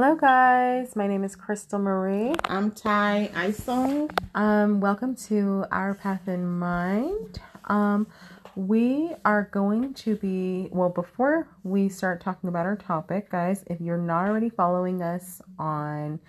Hello, 0.00 0.14
guys. 0.14 0.94
My 0.94 1.08
name 1.08 1.24
is 1.24 1.34
Krystal 1.34 1.80
Marie. 1.80 2.32
I'm 2.44 2.70
Ty 2.70 3.32
Isong. 3.34 4.08
Um, 4.32 4.78
welcome 4.78 5.16
to 5.26 5.64
Our 5.72 5.92
Path 5.94 6.28
in 6.28 6.46
Mind. 6.46 7.40
Um, 7.64 8.06
we 8.54 9.10
are 9.24 9.48
going 9.50 9.94
to 9.94 10.14
be 10.14 10.68
well 10.70 10.88
before 10.88 11.48
we 11.64 11.88
start 11.88 12.20
talking 12.20 12.46
about 12.46 12.64
our 12.64 12.76
topic, 12.76 13.28
guys. 13.28 13.64
If 13.66 13.80
you're 13.80 13.98
not 13.98 14.28
already 14.28 14.50
following 14.50 15.02
us 15.02 15.42
on 15.58 16.20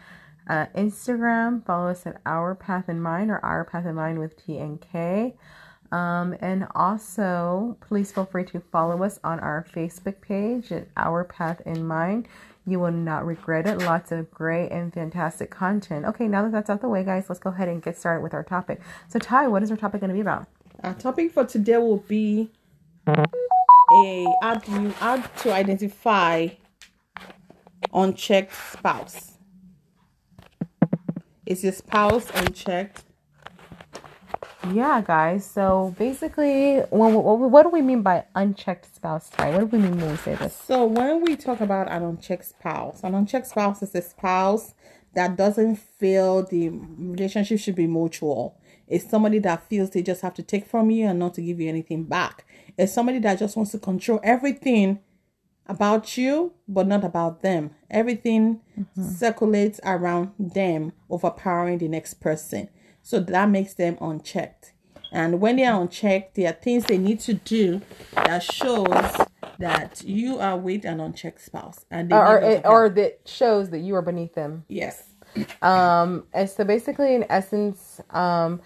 uh, 0.49 0.65
Instagram, 0.75 1.63
follow 1.63 1.89
us 1.89 2.07
at 2.07 2.21
Our 2.25 2.55
Path 2.55 2.89
in 2.89 2.99
Mind 2.99 3.29
or 3.29 3.37
Our 3.45 3.65
Path 3.65 3.85
in 3.85 3.93
Mind 3.93 4.17
with 4.17 4.35
T 4.43 4.57
and 4.57 4.81
K. 4.81 5.35
Um, 5.91 6.35
and 6.39 6.67
also, 6.73 7.77
please 7.81 8.11
feel 8.11 8.25
free 8.25 8.45
to 8.45 8.59
follow 8.71 9.03
us 9.03 9.19
on 9.23 9.39
our 9.39 9.65
Facebook 9.75 10.21
page 10.21 10.71
at 10.71 10.87
Our 10.97 11.23
Path 11.23 11.61
in 11.65 11.85
Mind. 11.85 12.27
You 12.69 12.79
will 12.79 12.91
not 12.91 13.25
regret 13.25 13.65
it. 13.65 13.79
Lots 13.79 14.11
of 14.11 14.29
great 14.29 14.69
and 14.69 14.93
fantastic 14.93 15.49
content. 15.49 16.05
Okay, 16.05 16.27
now 16.27 16.43
that 16.43 16.51
that's 16.51 16.69
out 16.69 16.81
the 16.81 16.87
way, 16.87 17.03
guys, 17.03 17.25
let's 17.27 17.39
go 17.39 17.49
ahead 17.49 17.67
and 17.67 17.81
get 17.81 17.97
started 17.97 18.21
with 18.21 18.33
our 18.33 18.43
topic. 18.43 18.79
So, 19.07 19.17
Ty, 19.17 19.47
what 19.47 19.63
is 19.63 19.71
our 19.71 19.77
topic 19.77 20.01
going 20.01 20.09
to 20.09 20.13
be 20.13 20.21
about? 20.21 20.45
Our 20.83 20.93
topic 20.93 21.31
for 21.31 21.45
today 21.45 21.77
will 21.77 21.97
be 21.97 22.51
a 23.07 24.25
how 24.43 24.61
you 24.67 24.91
how 24.91 25.17
to 25.17 25.51
identify 25.51 26.49
unchecked 27.91 28.53
spouse. 28.77 29.37
Is 31.45 31.63
your 31.63 31.73
spouse 31.73 32.29
unchecked? 32.35 33.03
Yeah, 34.73 35.01
guys. 35.01 35.45
So 35.45 35.95
basically, 35.97 36.79
what, 36.89 37.11
what, 37.11 37.39
what 37.49 37.63
do 37.63 37.69
we 37.69 37.81
mean 37.81 38.01
by 38.01 38.25
unchecked 38.35 38.95
spouse 38.95 39.29
Ty? 39.29 39.51
What 39.51 39.59
do 39.71 39.77
we 39.77 39.83
mean 39.83 39.99
when 39.99 40.11
we 40.11 40.17
say 40.17 40.35
this? 40.35 40.55
So 40.55 40.85
when 40.85 41.21
we 41.21 41.35
talk 41.35 41.61
about 41.61 41.89
an 41.89 42.03
unchecked 42.03 42.45
spouse, 42.45 43.03
an 43.03 43.15
unchecked 43.15 43.47
spouse 43.47 43.81
is 43.81 43.95
a 43.95 44.01
spouse 44.01 44.73
that 45.15 45.35
doesn't 45.35 45.77
feel 45.77 46.43
the 46.43 46.69
relationship 46.69 47.59
should 47.59 47.75
be 47.75 47.87
mutual. 47.87 48.57
It's 48.87 49.09
somebody 49.09 49.39
that 49.39 49.67
feels 49.69 49.91
they 49.91 50.01
just 50.01 50.21
have 50.21 50.33
to 50.35 50.43
take 50.43 50.65
from 50.65 50.89
you 50.89 51.07
and 51.07 51.19
not 51.19 51.35
to 51.35 51.41
give 51.41 51.59
you 51.59 51.69
anything 51.69 52.03
back. 52.03 52.45
It's 52.77 52.93
somebody 52.93 53.19
that 53.19 53.39
just 53.39 53.55
wants 53.55 53.71
to 53.71 53.79
control 53.79 54.19
everything 54.23 54.99
about 55.67 56.17
you, 56.17 56.53
but 56.67 56.87
not 56.87 57.03
about 57.03 57.41
them. 57.41 57.71
Everything 57.89 58.61
mm-hmm. 58.77 59.03
circulates 59.03 59.79
around 59.83 60.31
them, 60.39 60.93
overpowering 61.09 61.77
the 61.77 61.87
next 61.87 62.15
person. 62.15 62.69
So 63.01 63.19
that 63.19 63.49
makes 63.49 63.73
them 63.73 63.97
unchecked. 64.01 64.73
And 65.11 65.41
when 65.41 65.55
they 65.55 65.65
are 65.65 65.81
unchecked, 65.81 66.35
there 66.35 66.49
are 66.51 66.53
things 66.53 66.85
they 66.85 66.97
need 66.99 67.19
to 67.21 67.33
do 67.33 67.81
that 68.13 68.43
shows 68.43 69.15
that 69.57 70.03
you 70.03 70.37
are 70.39 70.55
with 70.57 70.85
an 70.85 70.99
unchecked 70.99 71.41
spouse. 71.43 71.85
And 71.89 72.09
they 72.09 72.15
Or, 72.15 72.39
or, 72.41 72.67
or 72.67 72.89
that 72.89 73.21
shows 73.25 73.71
that 73.71 73.79
you 73.79 73.95
are 73.95 74.01
beneath 74.03 74.35
them. 74.35 74.65
yes. 74.67 75.05
Um, 75.61 76.25
and 76.33 76.49
so 76.49 76.63
basically, 76.63 77.13
in 77.15 77.25
essence, 77.29 78.01
um, 78.11 78.61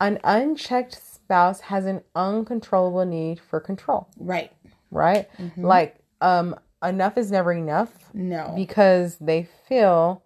an 0.00 0.18
unchecked 0.24 0.94
spouse 1.00 1.60
has 1.62 1.84
an 1.86 2.02
uncontrollable 2.14 3.04
need 3.04 3.40
for 3.40 3.60
control, 3.60 4.08
Right. 4.18 4.52
right? 4.90 5.28
Like, 5.56 5.96
um, 6.20 6.54
enough 6.82 7.18
is 7.18 7.30
never 7.30 7.52
enough 7.52 7.90
No. 8.14 8.52
because 8.56 9.16
they 9.20 9.48
feel 9.68 10.22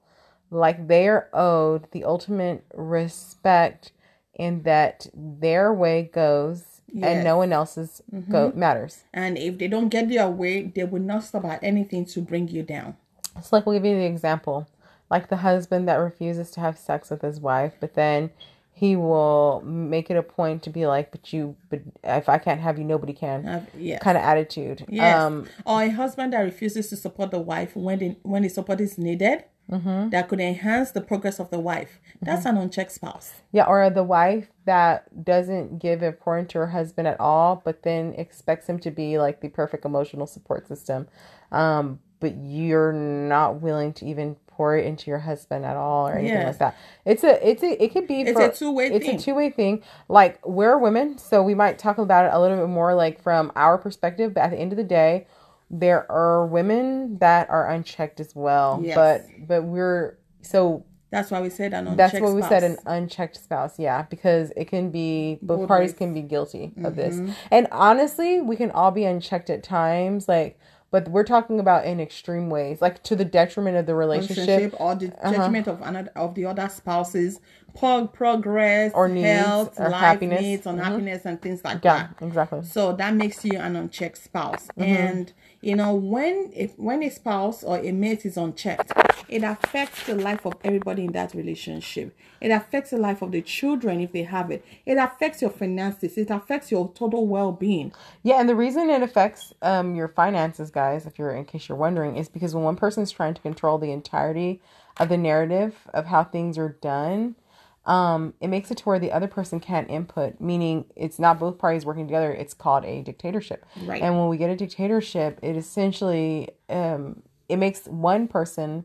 like 0.53 0.87
they 0.87 1.09
are 1.09 1.29
owed 1.33 1.91
the 1.93 2.05
ultimate 2.05 2.65
respect 2.75 3.93
and 4.39 4.65
that 4.65 5.07
their 5.15 5.73
way 5.73 6.11
goes 6.13 6.81
and 7.01 7.25
no 7.25 7.39
one 7.39 7.53
else's 7.53 8.03
go 8.29 8.53
matters. 8.55 9.05
and 9.15 9.39
if 9.39 9.57
they 9.57 9.67
don't 9.67 9.89
get 9.89 10.11
their 10.11 10.29
way, 10.29 10.63
they 10.63 10.85
will 10.85 11.01
not 11.01 11.25
stop 11.25 11.45
at 11.47 11.63
anything 11.65 12.05
to 12.05 12.21
bring 12.21 12.49
you 12.49 12.63
down. 12.63 12.95
It's 13.37 13.51
like 13.51 13.65
we'll 13.65 13.79
give 13.79 13.87
you 13.87 13.97
the 13.97 14.05
example, 14.05 14.69
like 15.11 15.29
the 15.31 15.39
husband 15.39 15.89
that 15.89 15.97
refuses 15.97 16.51
to 16.53 16.61
have 16.61 16.79
sex 16.79 17.09
with 17.09 17.23
his 17.23 17.41
wife, 17.41 17.73
but 17.81 17.95
then 17.95 18.31
he 18.75 18.97
will 18.97 19.63
make 19.65 20.11
it 20.11 20.17
a 20.17 20.23
point 20.23 20.63
to 20.65 20.71
be 20.71 20.87
like, 20.87 21.11
"But 21.13 21.33
you, 21.33 21.57
but 21.71 21.81
if 22.05 22.29
I 22.29 22.37
can't 22.39 22.61
have 22.61 22.79
you, 22.79 22.85
nobody 22.85 23.13
can." 23.15 23.47
Uh, 23.47 23.65
yes. 23.79 24.03
Kind 24.03 24.19
of 24.19 24.25
attitude. 24.25 24.85
Yes. 24.89 25.17
Um, 25.17 25.49
or 25.65 25.83
a 25.83 25.89
husband 25.91 26.33
that 26.33 26.41
refuses 26.41 26.89
to 26.91 26.97
support 26.97 27.31
the 27.31 27.39
wife 27.39 27.75
when 27.75 27.99
the, 27.99 28.17
when 28.23 28.43
the 28.43 28.49
support 28.51 28.81
is 28.81 28.99
needed, 28.99 29.45
Mm-hmm. 29.71 30.11
that 30.11 30.29
could 30.29 30.41
enhance 30.41 30.91
the 30.91 31.01
progress 31.01 31.39
of 31.41 31.49
the 31.51 31.59
wife. 31.59 31.99
That's 32.21 32.45
an 32.45 32.59
unchecked 32.59 32.93
spouse. 32.93 33.33
yeah, 33.53 33.65
or 33.65 33.89
the 33.89 34.03
wife 34.05 34.49
that 34.67 35.25
doesn't 35.25 35.79
give 35.79 36.03
importance 36.03 36.53
to 36.53 36.59
her 36.59 36.67
husband 36.67 37.09
at 37.09 37.19
all, 37.19 37.63
but 37.65 37.83
then 37.83 38.13
expects 38.19 38.67
him 38.69 38.79
to 38.81 38.91
be 38.91 39.19
like 39.19 39.41
the 39.41 39.49
perfect 39.49 39.85
emotional 39.87 40.27
support 40.27 40.69
system. 40.69 41.09
Um, 41.51 42.01
but 42.21 42.35
you're 42.37 42.93
not 42.93 43.61
willing 43.63 43.93
to 43.95 44.07
even 44.07 44.37
pour 44.47 44.77
it 44.77 44.85
into 44.85 45.11
your 45.11 45.19
husband 45.21 45.65
at 45.65 45.77
all 45.77 46.07
or 46.07 46.13
anything 46.15 46.37
Yes. 46.37 46.47
like 46.47 46.59
that. 46.59 46.77
It's 47.07 47.25
a, 47.25 47.49
it's 47.49 47.63
a, 47.63 47.83
it 47.83 47.93
could 47.93 48.07
be 48.07 48.21
It's 48.23 48.33
for, 48.33 48.43
a 48.43 48.53
two-way 48.55 48.87
It's 48.89 49.07
thing. 49.07 49.17
a 49.17 49.19
two 49.19 49.35
way 49.35 49.49
thing. 49.51 49.83
Like 50.09 50.45
we're 50.47 50.77
women, 50.79 51.17
so 51.19 51.43
we 51.43 51.55
might 51.55 51.79
talk 51.79 51.97
about 51.99 52.27
it 52.27 52.33
a 52.35 52.39
little 52.41 52.59
bit 52.59 52.69
more 52.69 52.95
like 52.95 53.23
from 53.23 53.51
our 53.57 53.79
perspective. 53.79 54.35
But 54.35 54.43
at 54.43 54.51
the 54.51 54.59
end 54.59 54.73
of 54.73 54.77
the 54.77 54.85
day, 54.85 55.27
there 55.73 56.11
are 56.13 56.47
women 56.47 57.19
that 57.19 57.49
are 57.49 57.69
unchecked 57.71 58.21
as 58.21 58.37
well. 58.37 58.81
Yes. 58.85 58.95
But 58.95 59.47
but 59.49 59.65
we're 59.65 60.19
so 60.43 60.85
That's 61.11 61.31
why 61.31 61.41
we 61.41 61.49
said 61.51 61.73
an 61.73 61.87
unchecked 61.89 61.97
that's 62.13 62.23
what 62.23 62.35
we 62.35 62.43
said 62.43 62.63
an 62.63 62.77
unchecked 62.87 63.37
spouse. 63.37 63.79
Yeah, 63.79 64.03
because 64.03 64.53
it 64.57 64.67
can 64.67 64.91
be 64.91 65.39
both 65.43 65.67
parties 65.67 65.95
can 65.95 66.13
be 66.13 66.23
guilty 66.23 66.73
of 66.85 66.95
this. 66.97 67.17
Mm-hmm. 67.17 67.33
And 67.51 67.69
honestly, 67.73 68.41
we 68.43 68.57
can 68.57 68.71
all 68.71 68.91
be 68.91 69.05
unchecked 69.05 69.49
at 69.51 69.63
times. 69.63 70.29
Like, 70.29 70.59
but 70.91 71.09
we're 71.09 71.25
talking 71.25 71.59
about 71.59 71.87
in 71.87 72.01
extreme 72.01 72.51
ways, 72.51 72.83
like 72.83 73.03
to 73.05 73.17
the 73.17 73.25
detriment 73.25 73.79
of 73.79 73.87
the 73.87 73.95
relationship. 73.95 74.47
relationship 74.47 74.81
or 74.81 74.95
the 74.95 75.07
Uh-huh. 75.07 75.33
judgment 75.33 75.67
of 75.69 75.81
another 75.81 76.13
of 76.17 76.35
the 76.35 76.45
other 76.45 76.69
spouses, 76.69 77.41
pro- 77.79 78.07
progress, 78.07 78.93
Or 78.95 79.09
needs, 79.09 79.29
health, 79.29 79.79
or 79.81 79.89
life 79.91 80.01
happiness. 80.01 80.41
needs, 80.41 80.67
Mhm. 80.67 80.71
unhappiness, 80.73 81.25
and 81.25 81.41
things 81.41 81.65
like 81.65 81.85
Yeah, 81.85 82.09
that. 82.19 82.27
exactly. 82.27 82.63
So 82.65 82.93
that 82.93 83.15
makes 83.15 83.45
you 83.45 83.59
an 83.59 83.77
unchecked 83.77 84.19
spouse. 84.19 84.69
Mm-hmm. 84.79 84.83
And 84.83 85.33
you 85.61 85.77
know, 85.77 85.95
when 85.95 86.51
if 86.55 86.77
when 86.79 87.03
a 87.03 87.09
spouse 87.11 87.63
or 87.63 87.79
a 87.79 87.93
mate 87.93 88.27
is 88.27 88.37
unchecked, 88.37 88.93
it 89.29 89.45
affects 89.45 90.07
the 90.07 90.15
life 90.15 90.45
of 90.45 90.55
everybody 90.65 91.05
in 91.05 91.13
that 91.13 91.35
relationship. 91.35 92.15
It 92.41 92.51
affects 92.51 92.91
the 92.91 92.97
life 92.99 93.23
of 93.23 93.31
the 93.31 93.41
children 93.43 94.01
if 94.01 94.11
they 94.11 94.25
have 94.25 94.51
it. 94.51 94.65
It 94.85 94.97
affects 94.99 95.41
your 95.41 95.51
finances. 95.53 96.19
It 96.19 96.31
affects 96.31 96.73
your 96.73 96.91
total 96.93 97.27
well-being. 97.29 97.93
Yeah, 98.25 98.41
and 98.41 98.49
the 98.49 98.57
reason 98.57 98.91
it 98.91 99.03
affects 99.03 99.53
um 99.63 99.95
your 99.95 100.09
finances, 100.09 100.71
guys, 100.71 101.07
if 101.07 101.19
you're 101.19 101.31
in 101.33 101.45
case 101.45 101.69
you're 101.69 101.79
wondering, 101.79 102.17
is 102.17 102.29
because 102.29 102.55
when 102.55 102.65
one 102.65 102.77
person's 102.77 103.13
trying 103.13 103.35
to 103.35 103.41
control 103.43 103.79
the 103.79 103.93
entirety 103.93 104.61
of 104.99 105.09
the 105.09 105.17
narrative 105.17 105.77
of 105.95 106.07
how 106.07 106.25
things 106.25 106.59
are 106.59 106.71
done, 106.81 107.37
um, 107.85 108.35
it 108.41 108.49
makes 108.49 108.71
it 108.71 108.79
to 108.79 108.85
where 108.85 108.99
the 108.99 109.11
other 109.11 109.27
person 109.27 109.59
can't 109.59 109.91
input, 109.91 110.41
meaning 110.41 110.85
it's 110.95 111.19
not 111.19 111.39
both 111.39 111.59
parties 111.59 111.85
working 111.85 112.07
together. 112.07 112.33
It's 112.33 112.55
called 112.55 112.85
a 112.85 113.03
dictatorship. 113.03 113.67
Right. 113.85 114.03
And 114.03 114.19
when 114.19 114.29
we 114.29 114.37
get 114.37 114.51
a 114.51 114.57
dictatorship, 114.57 115.39
it 115.43 115.57
essentially 115.57 116.51
um 116.69 117.23
it 117.49 117.57
makes 117.57 117.87
one 117.87 118.29
person 118.29 118.85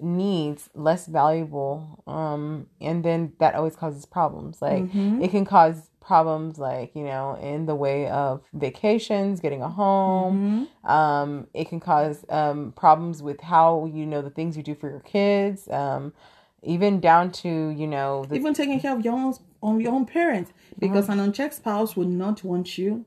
needs 0.00 0.68
less 0.74 1.06
valuable 1.06 2.02
um 2.08 2.66
and 2.80 3.04
then 3.04 3.32
that 3.38 3.54
always 3.54 3.76
causes 3.76 4.04
problems 4.04 4.60
like 4.60 4.82
it 5.22 5.30
can 5.30 5.44
cause 5.44 5.90
problems 6.00 6.58
like 6.58 6.94
you 6.96 7.04
know 7.04 7.36
in 7.40 7.66
the 7.66 7.74
way 7.74 8.08
of 8.08 8.42
vacations 8.52 9.38
getting 9.38 9.62
a 9.62 9.68
home 9.68 10.66
um 10.84 11.46
it 11.54 11.68
can 11.68 11.78
cause 11.78 12.24
um 12.30 12.72
problems 12.76 13.22
with 13.22 13.40
how 13.40 13.86
you 13.86 14.04
know 14.04 14.22
the 14.22 14.30
things 14.30 14.56
you 14.56 14.62
do 14.62 14.74
for 14.74 14.90
your 14.90 15.00
kids 15.00 15.68
um 15.68 16.12
even 16.62 17.00
down 17.00 17.30
to 17.30 17.48
you 17.70 17.86
know 17.86 18.24
the 18.28 18.34
Even 18.36 18.54
taking 18.54 18.80
care 18.80 18.92
of 18.96 19.04
your 19.04 19.14
own 19.14 19.34
on 19.62 19.80
your 19.80 19.92
own 19.92 20.06
parents. 20.06 20.52
Because 20.78 21.08
an 21.08 21.20
unchecked 21.20 21.54
spouse 21.54 21.96
would 21.96 22.08
not 22.08 22.44
want 22.44 22.76
you 22.76 23.06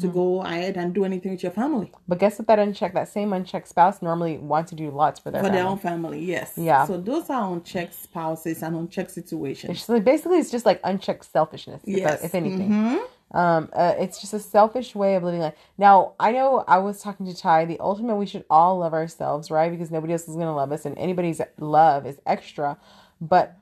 to 0.00 0.06
go 0.08 0.42
ahead 0.42 0.76
and 0.76 0.94
do 0.94 1.04
anything 1.04 1.32
with 1.32 1.42
your 1.42 1.50
family. 1.50 1.90
but 2.06 2.18
guess 2.18 2.38
what 2.38 2.46
that 2.46 2.58
unchecked 2.58 2.94
that 2.94 3.08
same 3.08 3.32
unchecked 3.32 3.66
spouse 3.66 4.02
normally 4.02 4.36
wants 4.36 4.68
to 4.70 4.76
do 4.76 4.90
lots 4.90 5.18
for 5.18 5.30
their 5.30 5.40
For 5.40 5.46
family. 5.48 5.58
their 5.62 5.66
own 5.68 5.78
family, 5.78 6.20
yes. 6.24 6.52
Yeah. 6.58 6.84
So 6.86 6.98
those 7.00 7.30
are 7.30 7.50
unchecked 7.54 7.94
spouses 7.94 8.62
and 8.62 8.76
unchecked 8.76 9.10
situations. 9.10 9.82
So 9.82 9.98
basically, 9.98 10.38
it's 10.38 10.50
just 10.50 10.66
like 10.66 10.78
unchecked 10.84 11.24
selfishness, 11.24 11.80
if, 11.86 11.96
Yes. 11.98 12.22
if 12.22 12.34
anything. 12.34 12.68
Mhm. 12.70 13.00
Um, 13.32 13.68
uh, 13.74 13.94
it's 13.98 14.20
just 14.20 14.32
a 14.32 14.38
selfish 14.38 14.94
way 14.94 15.14
of 15.14 15.22
living 15.22 15.40
life. 15.40 15.54
Now, 15.76 16.14
I 16.18 16.32
know 16.32 16.64
I 16.66 16.78
was 16.78 17.02
talking 17.02 17.26
to 17.26 17.36
Ty. 17.36 17.66
The 17.66 17.78
ultimate, 17.80 18.16
we 18.16 18.24
should 18.26 18.44
all 18.48 18.78
love 18.78 18.94
ourselves, 18.94 19.50
right? 19.50 19.70
Because 19.70 19.90
nobody 19.90 20.14
else 20.14 20.22
is 20.22 20.34
going 20.34 20.46
to 20.46 20.52
love 20.52 20.72
us, 20.72 20.86
and 20.86 20.96
anybody's 20.96 21.40
love 21.58 22.06
is 22.06 22.18
extra. 22.24 22.78
But 23.20 23.56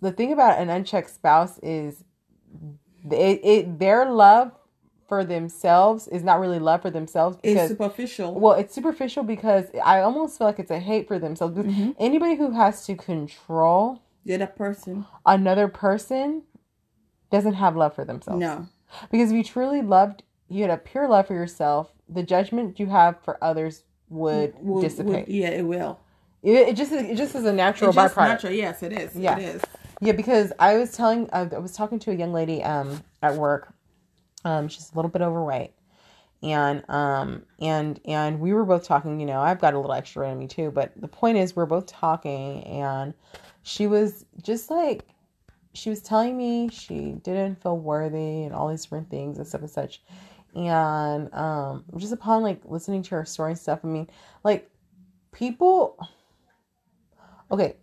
the 0.00 0.10
thing 0.10 0.32
about 0.32 0.58
an 0.58 0.70
unchecked 0.70 1.10
spouse 1.10 1.58
is, 1.62 2.02
it, 3.10 3.40
it 3.44 3.78
their 3.78 4.10
love 4.10 4.52
for 5.08 5.24
themselves 5.24 6.08
is 6.08 6.22
not 6.24 6.40
really 6.40 6.58
love 6.58 6.80
for 6.82 6.90
themselves 6.90 7.36
It's 7.42 7.68
superficial. 7.68 8.34
well, 8.34 8.54
it's 8.54 8.74
superficial 8.74 9.22
because 9.22 9.66
I 9.84 10.00
almost 10.00 10.38
feel 10.38 10.46
like 10.46 10.58
it's 10.58 10.70
a 10.70 10.78
hate 10.78 11.06
for 11.06 11.18
themselves. 11.18 11.54
Because 11.54 11.94
Anybody 11.98 12.34
who 12.36 12.52
has 12.52 12.86
to 12.86 12.94
control 12.96 14.00
the 14.24 14.34
other 14.34 14.46
person. 14.46 15.04
another 15.26 15.68
person 15.68 16.42
doesn't 17.30 17.54
have 17.54 17.76
love 17.76 17.94
for 17.94 18.04
themselves. 18.04 18.40
No. 18.40 18.66
Because 19.10 19.30
if 19.30 19.36
you 19.36 19.44
truly 19.44 19.82
loved, 19.82 20.22
you 20.48 20.62
had 20.62 20.70
a 20.70 20.76
pure 20.76 21.08
love 21.08 21.26
for 21.26 21.34
yourself, 21.34 21.92
the 22.08 22.22
judgment 22.22 22.78
you 22.78 22.86
have 22.86 23.20
for 23.22 23.42
others 23.42 23.84
would, 24.08 24.54
Would- 24.60 24.82
dissipate. 24.82 25.26
would- 25.26 25.34
yeah, 25.34 25.48
it 25.48 25.64
will. 25.64 25.98
It, 26.42 26.68
it 26.70 26.76
just 26.76 26.90
it 26.92 27.16
just 27.16 27.34
is 27.36 27.44
a 27.44 27.52
natural 27.52 27.90
It's 27.90 27.96
just 27.96 28.14
byproduct. 28.16 28.28
natural. 28.28 28.52
Yes, 28.52 28.82
it 28.82 28.92
is. 28.92 29.14
Yeah. 29.14 29.38
It 29.38 29.42
is. 29.56 29.62
Yeah, 30.00 30.12
because 30.12 30.52
I 30.58 30.76
was 30.76 30.90
telling, 30.92 31.30
I 31.32 31.42
I 31.42 31.58
was 31.58 31.72
talking 31.72 31.98
to 32.00 32.10
a 32.10 32.14
young 32.14 32.32
lady 32.32 32.62
um 32.64 33.02
at 33.22 33.34
work. 33.36 33.72
Um, 34.44 34.66
she's 34.66 34.90
a 34.92 34.96
little 34.96 35.08
bit 35.10 35.22
overweight, 35.22 35.70
and 36.42 36.82
um 36.90 37.44
and 37.60 38.00
and 38.04 38.40
we 38.40 38.52
were 38.52 38.64
both 38.64 38.82
talking. 38.84 39.20
You 39.20 39.26
know, 39.26 39.40
I've 39.40 39.60
got 39.60 39.74
a 39.74 39.76
little 39.78 39.92
extra 39.92 40.28
in 40.32 40.38
me 40.40 40.48
too, 40.48 40.72
but 40.72 40.90
the 40.96 41.06
point 41.06 41.38
is, 41.38 41.54
we're 41.54 41.64
both 41.66 41.86
talking, 41.86 42.64
and 42.64 43.14
she 43.62 43.86
was 43.86 44.24
just 44.42 44.68
like, 44.68 45.04
she 45.74 45.90
was 45.90 46.02
telling 46.02 46.36
me 46.36 46.68
she 46.68 47.12
didn't 47.22 47.62
feel 47.62 47.78
worthy 47.78 48.44
and 48.44 48.54
all 48.54 48.68
these 48.68 48.82
different 48.82 49.10
things 49.10 49.38
and 49.38 49.46
stuff 49.46 49.62
and 49.62 49.70
such, 49.70 50.02
and 50.54 51.32
um 51.34 51.84
just 51.96 52.12
upon 52.12 52.42
like 52.42 52.60
listening 52.64 53.02
to 53.02 53.10
her 53.16 53.24
story 53.24 53.52
and 53.52 53.58
stuff. 53.58 53.80
I 53.84 53.86
mean, 53.86 54.08
like 54.44 54.70
people. 55.32 55.98
Okay, 57.50 57.76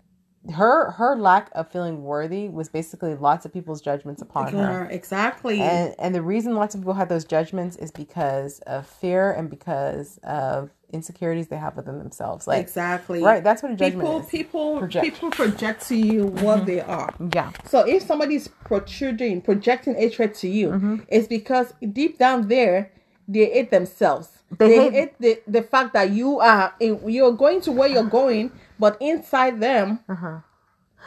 her 0.53 0.91
her 0.91 1.15
lack 1.15 1.49
of 1.53 1.71
feeling 1.71 2.03
worthy 2.03 2.47
was 2.47 2.69
basically 2.69 3.13
lots 3.15 3.45
of 3.45 3.53
people's 3.53 3.81
judgments 3.81 4.21
upon 4.21 4.53
her. 4.53 4.85
Exactly. 4.89 5.59
And 5.59 5.93
and 5.99 6.15
the 6.15 6.21
reason 6.21 6.55
lots 6.55 6.75
of 6.75 6.81
people 6.81 6.93
have 6.93 7.09
those 7.09 7.25
judgments 7.25 7.75
is 7.75 7.91
because 7.91 8.59
of 8.59 8.87
fear 8.87 9.31
and 9.31 9.49
because 9.49 10.17
of 10.23 10.71
insecurities 10.91 11.47
they 11.47 11.57
have 11.57 11.75
within 11.75 11.97
themselves. 11.99 12.47
Like 12.47 12.61
exactly. 12.61 13.21
right, 13.23 13.43
that's 13.43 13.61
what 13.63 13.71
a 13.71 13.75
judgment 13.75 14.01
people 14.01 14.19
is. 14.21 14.25
people 14.27 14.79
Project. 14.79 15.05
people 15.05 15.29
project 15.31 15.87
to 15.87 15.95
you 15.95 16.27
what 16.27 16.65
they 16.65 16.81
are. 16.81 17.13
Yeah. 17.33 17.51
So 17.65 17.79
if 17.87 18.03
somebody's 18.03 18.47
protruding, 18.47 19.41
projecting 19.41 19.95
hatred 19.95 20.33
to 20.35 20.47
you, 20.47 20.69
Mm-hmm. 20.69 20.95
it's 21.07 21.27
because 21.27 21.73
deep 21.93 22.17
down 22.17 22.47
there 22.47 22.91
they 23.27 23.45
hate 23.45 23.69
themselves. 23.71 24.29
They 24.57 24.67
They, 24.67 24.75
hate- 24.77 24.93
hate, 24.93 25.13
the, 25.19 25.41
the 25.47 25.61
fact 25.61 25.93
that 25.93 26.09
you 26.11 26.39
are 26.39 26.73
you're 26.79 27.33
going 27.33 27.61
to 27.61 27.71
where 27.71 27.87
you're 27.87 28.03
going, 28.21 28.51
but 28.79 28.97
inside 28.99 29.59
them 29.59 29.99
Uh-huh. 30.09 30.39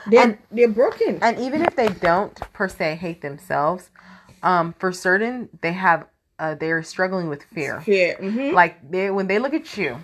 they're 0.09 0.23
And- 0.23 0.39
they're 0.51 0.69
broken. 0.69 1.19
And 1.21 1.39
even 1.41 1.63
if 1.65 1.75
they 1.75 1.89
don't 1.89 2.39
per 2.53 2.69
se 2.69 2.97
hate 2.97 3.21
themselves, 3.23 3.91
um, 4.45 4.75
for 4.79 4.93
certain 4.93 5.49
they 5.63 5.73
have 5.73 6.07
uh, 6.39 6.55
they 6.55 6.71
are 6.71 6.83
struggling 6.83 7.29
with 7.29 7.43
fear. 7.45 7.81
Fear. 7.81 8.17
hmm 8.17 8.55
like 8.55 8.91
they 8.91 9.11
when 9.11 9.27
they 9.27 9.39
look 9.39 9.55
at 9.55 9.77
you 9.77 9.99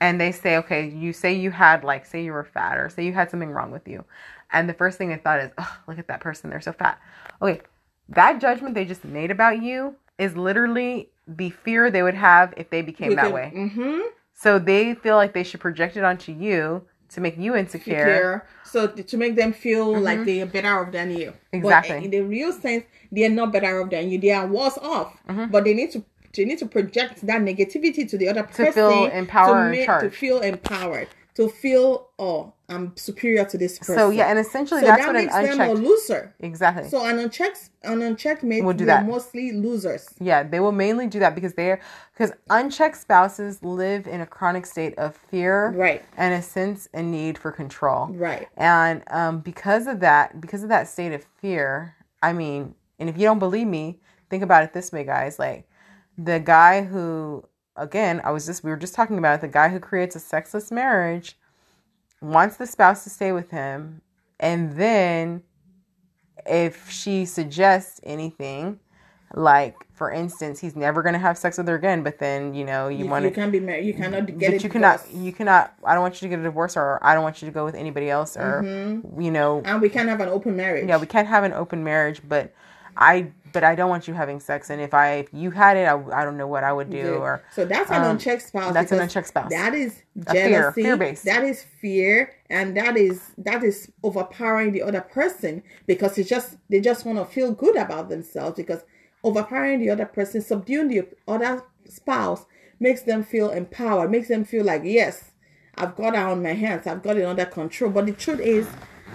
and 0.00 0.20
they 0.20 0.32
say 0.32 0.56
okay 0.56 0.88
you 0.88 1.12
say 1.12 1.32
you 1.32 1.50
had 1.50 1.84
like 1.84 2.06
say 2.06 2.22
you 2.24 2.32
were 2.32 2.44
fat 2.44 2.78
or 2.78 2.88
say 2.88 3.04
you 3.04 3.12
had 3.12 3.30
something 3.30 3.50
wrong 3.50 3.70
with 3.70 3.86
you 3.88 4.04
and 4.52 4.68
the 4.68 4.74
first 4.74 4.96
thing 4.98 5.08
they 5.08 5.16
thought 5.16 5.40
is 5.40 5.50
oh 5.58 5.76
look 5.86 5.98
at 5.98 6.08
that 6.08 6.20
person 6.20 6.50
they're 6.50 6.60
so 6.60 6.72
fat 6.72 6.98
okay 7.42 7.60
that 8.08 8.40
judgment 8.40 8.74
they 8.74 8.84
just 8.84 9.04
made 9.04 9.30
about 9.30 9.60
you 9.62 9.94
is 10.18 10.36
literally 10.36 11.08
the 11.26 11.50
fear 11.50 11.90
they 11.90 12.02
would 12.02 12.14
have 12.14 12.52
if 12.56 12.70
they 12.70 12.82
became 12.82 13.14
that 13.16 13.32
way 13.32 13.52
Mm-hmm. 13.54 14.00
so 14.32 14.58
they 14.58 14.94
feel 14.94 15.16
like 15.16 15.32
they 15.34 15.44
should 15.44 15.60
project 15.60 15.96
it 15.96 16.04
onto 16.04 16.32
you 16.32 16.82
to 17.10 17.20
make 17.20 17.36
you 17.36 17.56
insecure. 17.56 18.44
So 18.64 18.86
to 18.86 19.16
make 19.16 19.34
them 19.36 19.52
feel 19.52 19.98
like 19.98 20.24
they 20.24 20.40
are 20.42 20.46
better 20.46 20.80
off 20.80 20.92
than 20.92 21.10
you. 21.10 21.32
Mm-hmm. 21.32 21.56
Exactly. 21.56 21.96
But 21.96 22.04
in 22.04 22.10
the 22.10 22.20
real 22.20 22.52
sense, 22.52 22.84
they 23.10 23.24
are 23.26 23.30
not 23.30 23.52
better 23.52 23.82
off 23.82 23.90
than 23.90 24.10
you. 24.10 24.18
They 24.18 24.30
are 24.30 24.46
worse 24.46 24.78
off. 24.78 25.16
Mm-hmm. 25.28 25.50
But 25.50 25.64
they 25.64 25.74
need 25.74 25.90
to 25.92 26.04
they 26.32 26.44
need 26.44 26.58
to 26.58 26.66
project 26.66 27.26
that 27.26 27.42
negativity 27.42 28.08
to 28.08 28.16
the 28.16 28.28
other 28.28 28.44
person 28.44 28.72
feel 28.72 29.06
empowered 29.06 29.62
and 29.62 29.70
make- 29.72 30.00
to 30.00 30.10
feel 30.10 30.40
empowered, 30.40 31.08
to 31.40 31.48
feel 31.48 32.08
oh 32.18 32.52
I'm 32.68 32.92
superior 32.96 33.44
to 33.46 33.56
this 33.58 33.78
person. 33.78 33.94
so 33.96 34.10
yeah 34.10 34.26
and 34.30 34.38
essentially 34.38 34.80
so 34.82 34.86
that's 34.86 35.00
that 35.00 35.06
what 35.12 35.16
an 35.16 35.26
makes 35.26 35.56
them 35.56 35.60
a 35.70 35.72
loser. 35.72 36.34
exactly 36.40 36.88
So 36.88 37.04
an 37.06 37.18
unchecked 37.18 37.70
an 37.82 38.02
unchecked 38.02 38.42
mate 38.42 38.62
Will 38.62 38.74
do 38.74 38.84
they're 38.84 38.96
that. 39.02 39.06
mostly 39.06 39.52
losers. 39.52 40.04
Yeah, 40.20 40.42
they 40.42 40.60
will 40.60 40.76
mainly 40.84 41.06
do 41.06 41.18
that 41.24 41.34
because 41.34 41.54
they're 41.54 41.80
because 42.12 42.30
unchecked 42.50 42.98
spouses 43.06 43.62
live 43.62 44.06
in 44.06 44.20
a 44.20 44.26
chronic 44.26 44.66
state 44.66 44.94
of 44.98 45.16
fear, 45.30 45.70
Right. 45.70 46.04
and 46.16 46.34
a 46.34 46.42
sense 46.42 46.88
and 46.92 47.10
need 47.10 47.38
for 47.38 47.50
control, 47.52 48.08
Right. 48.28 48.46
And 48.56 49.02
um, 49.10 49.40
because 49.40 49.86
of 49.86 50.00
that, 50.00 50.40
because 50.40 50.62
of 50.62 50.68
that 50.68 50.88
state 50.88 51.12
of 51.12 51.24
fear, 51.40 51.94
I 52.22 52.32
mean, 52.34 52.74
and 52.98 53.08
if 53.08 53.16
you 53.16 53.24
don't 53.24 53.38
believe 53.38 53.66
me, 53.66 53.98
think 54.28 54.42
about 54.42 54.62
it 54.64 54.72
this 54.74 54.92
way, 54.92 55.04
guys. 55.04 55.38
Like 55.38 55.66
the 56.18 56.38
guy 56.38 56.82
who, 56.82 57.42
again, 57.80 58.20
I 58.24 58.30
was 58.30 58.46
just 58.46 58.62
we 58.64 58.70
were 58.70 58.76
just 58.76 58.94
talking 58.94 59.18
about 59.18 59.34
it, 59.36 59.40
the 59.40 59.48
guy 59.48 59.68
who 59.68 59.80
creates 59.80 60.14
a 60.16 60.20
sexless 60.20 60.70
marriage 60.70 61.36
wants 62.20 62.56
the 62.56 62.66
spouse 62.66 63.04
to 63.04 63.10
stay 63.10 63.32
with 63.32 63.50
him, 63.50 64.02
and 64.38 64.76
then 64.76 65.42
if 66.46 66.90
she 66.90 67.24
suggests 67.24 68.00
anything 68.04 68.78
like 69.34 69.76
for 69.92 70.10
instance 70.10 70.58
he's 70.58 70.74
never 70.74 71.02
going 71.02 71.12
to 71.12 71.18
have 71.18 71.38
sex 71.38 71.56
with 71.58 71.68
her 71.68 71.76
again 71.76 72.02
but 72.02 72.18
then 72.18 72.52
you 72.52 72.64
know 72.64 72.88
you, 72.88 73.04
You, 73.04 73.06
want 73.06 73.22
to 73.22 73.28
you 73.28 73.34
can't 73.34 73.52
be 73.52 73.60
married. 73.60 73.84
You 73.86 73.94
cannot 73.94 74.26
get 74.26 74.38
but 74.40 74.54
it. 74.54 74.64
you 74.64 74.68
cannot 74.70 75.00
you 75.14 75.32
cannot 75.32 75.72
i 75.84 75.92
don't 75.94 76.02
want 76.02 76.14
you 76.20 76.26
to 76.26 76.30
get 76.30 76.40
a 76.40 76.42
divorce 76.42 76.76
or 76.76 76.98
i 77.02 77.14
don't 77.14 77.22
want 77.22 77.40
you 77.40 77.46
to 77.46 77.52
go 77.52 77.64
with 77.64 77.76
anybody 77.76 78.10
else 78.10 78.36
or 78.36 78.62
Mm-hmm. 78.64 79.20
you 79.20 79.30
know 79.30 79.62
and 79.64 79.80
we 79.80 79.88
can't 79.88 80.08
have 80.08 80.20
an 80.20 80.28
open 80.28 80.56
marriage. 80.56 80.88
yeah 80.88 80.96
we 80.96 81.06
can't 81.06 81.28
have 81.28 81.44
an 81.44 81.52
open 81.52 81.84
marriage 81.84 82.22
but 82.28 82.52
i 82.96 83.30
but 83.52 83.62
i 83.64 83.74
don't 83.74 83.88
want 83.88 84.06
you 84.08 84.14
having 84.14 84.38
sex 84.40 84.70
and 84.70 84.80
if 84.80 84.92
i 84.94 85.06
if 85.22 85.28
you 85.32 85.50
had 85.50 85.76
it 85.76 85.84
i, 85.86 85.94
I 86.20 86.24
don't 86.24 86.36
know 86.36 86.46
what 86.46 86.64
i 86.64 86.72
would 86.72 86.90
do 86.90 86.98
Yeah. 86.98 87.26
or 87.26 87.42
so 87.54 87.64
that's 87.64 87.90
an 87.90 88.02
um, 88.02 88.10
unchecked 88.12 88.42
spouse. 88.42 88.74
that's 88.74 88.92
an 88.92 89.00
unchecked 89.00 89.28
spouse. 89.28 89.50
That 89.50 89.74
is 89.74 90.02
A 90.26 90.32
fear, 90.34 90.50
jealousy. 90.50 90.82
fear-based. 90.82 91.24
That 91.24 91.44
is 91.44 91.62
fear, 91.80 92.32
and 92.48 92.76
that 92.76 92.96
is 92.96 93.32
that 93.38 93.62
is 93.64 93.90
overpowering 94.02 94.72
the 94.72 94.82
other 94.82 95.00
person 95.00 95.62
because 95.86 96.18
it's 96.18 96.28
just 96.28 96.56
they 96.68 96.80
just 96.80 97.04
want 97.06 97.18
to 97.18 97.24
feel 97.24 97.52
good 97.52 97.76
about 97.76 98.08
themselves 98.08 98.56
because 98.56 98.82
overpowering 99.24 99.80
the 99.80 99.90
other 99.90 100.06
person, 100.06 100.40
subduing 100.40 100.88
the 100.88 101.02
other 101.28 101.62
spouse 101.88 102.44
makes 102.78 103.02
them 103.02 103.22
feel 103.24 103.50
empowered, 103.50 104.10
makes 104.10 104.28
them 104.28 104.44
feel 104.44 104.64
like 104.64 104.82
yes, 104.84 105.32
I've 105.76 105.96
got 105.96 106.14
it 106.14 106.20
on 106.20 106.42
my 106.42 106.52
hands, 106.54 106.86
I've 106.86 107.02
got 107.02 107.16
it 107.16 107.24
under 107.24 107.44
control. 107.46 107.90
But 107.90 108.06
the 108.06 108.12
truth 108.12 108.40
is, 108.40 108.66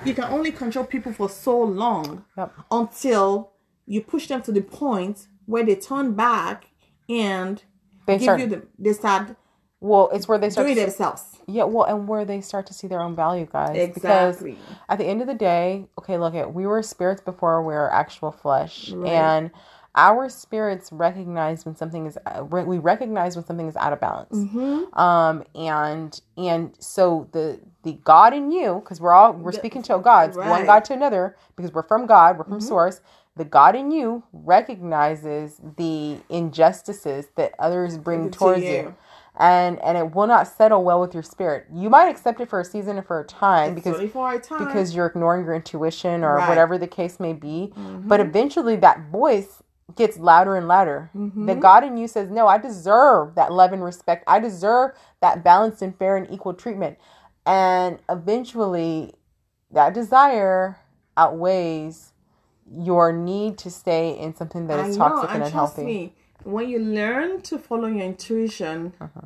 you 0.06 0.14
can 0.14 0.26
only 0.26 0.52
control 0.52 0.86
people 0.86 1.12
for 1.14 1.30
so 1.30 1.60
long 1.62 2.26
Yep. 2.38 2.52
until 2.72 3.52
you 3.88 4.02
push 4.02 4.28
them 4.28 4.42
to 4.44 4.52
the 4.52 4.62
point 4.62 5.28
where 5.46 5.64
they 5.64 5.76
turn 5.76 6.14
back 6.14 6.68
and 7.10 7.64
They 8.06 8.16
give 8.16 8.24
start- 8.24 8.40
you 8.40 8.48
the 8.48 8.62
they 8.80 8.94
start 8.94 9.36
well 9.82 10.10
it's 10.14 10.28
where 10.28 10.38
they 10.40 10.50
start 10.50 10.66
doing 10.68 10.78
to, 10.78 10.82
themselves. 10.84 11.24
yeah 11.48 11.64
well 11.66 11.84
and 11.86 12.08
where 12.08 12.26
they 12.26 12.42
start 12.42 12.66
to 12.68 12.74
see 12.74 12.88
their 12.88 13.02
own 13.02 13.16
value 13.16 13.46
guys 13.46 13.76
Exactly. 13.78 14.52
because 14.54 14.64
at 14.90 14.98
the 14.98 15.06
end 15.06 15.22
of 15.22 15.28
the 15.28 15.34
day, 15.36 15.86
okay, 16.00 16.18
look 16.18 16.34
at 16.34 16.54
we 16.54 16.66
were 16.66 16.82
spirits 16.82 17.22
before 17.22 17.62
we 17.64 17.74
were 17.74 17.92
actual 17.94 18.32
flesh, 18.32 18.92
Right. 18.92 19.12
and 19.12 19.52
our 19.98 20.28
spirits 20.28 20.92
recognize 20.92 21.66
when 21.66 21.76
something 21.76 22.06
is 22.06 22.18
uh, 22.26 22.44
we 22.44 22.80
recognize 22.80 23.36
when 23.38 23.46
something 23.46 23.68
is 23.68 23.78
out 23.78 23.94
of 23.94 24.00
balance. 24.02 24.36
Mm-hmm. 24.38 24.98
Um, 25.00 25.44
and 25.56 26.20
and 26.38 26.76
so 26.80 27.30
the 27.32 27.60
the 27.84 27.94
God 28.04 28.34
in 28.34 28.52
you, 28.52 28.76
because 28.84 29.00
we're 29.00 29.14
all 29.14 29.32
we're 29.34 29.54
speaking 29.54 29.82
to 29.84 29.98
gods, 30.00 30.36
one 30.36 30.48
right. 30.48 30.58
Mm-hmm. 30.58 30.66
God 30.66 30.86
to 30.86 30.94
another, 30.94 31.38
because 31.56 31.72
we're 31.72 31.88
from 31.88 32.08
God, 32.08 32.38
we're 32.38 32.44
from 32.44 32.60
Source. 32.60 33.00
The 33.38 33.46
God 33.46 33.76
in 33.76 33.92
you 33.92 34.24
recognizes 34.32 35.60
the 35.78 36.18
injustices 36.30 37.28
that 37.36 37.54
others 37.60 37.98
bring 37.98 38.32
To 38.32 38.38
towards 38.38 38.64
you. 38.64 38.70
you 38.72 38.96
and 39.38 39.78
and 39.80 39.98
it 39.98 40.16
will 40.16 40.28
not 40.28 40.48
settle 40.48 40.84
well 40.86 41.02
with 41.02 41.14
your 41.14 41.24
spirit. 41.24 41.68
You 41.74 41.90
might 41.90 42.08
accept 42.08 42.40
it 42.40 42.50
for 42.50 42.62
a 42.62 42.66
season 42.66 42.98
and 42.98 43.06
for 43.06 43.20
a 43.20 43.26
time 43.26 43.76
because 43.76 43.98
for 44.12 44.34
a 44.34 44.40
time. 44.40 44.66
because 44.66 44.96
you're 44.96 45.08
ignoring 45.08 45.44
your 45.46 45.54
intuition 45.56 46.24
or 46.24 46.36
Right. 46.36 46.40
Mm-hmm. 46.42 46.50
whatever 46.50 46.78
the 46.78 46.88
case 46.88 47.20
may 47.20 47.34
be. 47.34 47.74
But 47.76 48.22
eventually 48.22 48.78
that 48.78 49.10
voice 49.12 49.62
gets 49.96 50.18
louder 50.18 50.56
and 50.56 50.68
louder. 50.70 51.10
Mm-hmm. 51.16 51.46
The 51.48 51.56
God 51.56 51.84
in 51.84 51.98
you 51.98 52.08
says, 52.08 52.30
"No, 52.30 52.48
I 52.48 52.58
deserve 52.58 53.36
that 53.36 53.52
love 53.52 53.74
and 53.74 53.84
respect. 53.84 54.24
I 54.28 54.40
deserve 54.40 54.92
that 55.22 55.44
balanced 55.44 55.82
and 55.82 55.94
fair 55.98 56.16
and 56.16 56.30
equal 56.32 56.54
treatment." 56.54 56.98
And 57.46 58.00
eventually 58.10 59.14
that 59.72 59.94
desire 59.94 60.78
outweighs 61.18 62.14
your 62.72 63.12
need 63.14 63.58
to 63.60 63.70
stay 63.70 64.18
in 64.18 64.36
something 64.36 64.68
that 64.68 64.80
is 64.88 64.98
I 64.98 65.00
know, 65.00 65.10
toxic 65.10 65.30
and 65.34 65.44
and 65.44 65.52
trust 65.54 65.78
unhealthy. 65.78 65.86
me, 65.86 66.16
when 66.44 66.70
you 66.70 66.80
learn 66.80 67.42
to 67.44 67.58
follow 67.58 67.88
your 67.88 68.06
intuition, 68.06 68.94
Uh-huh. 69.00 69.22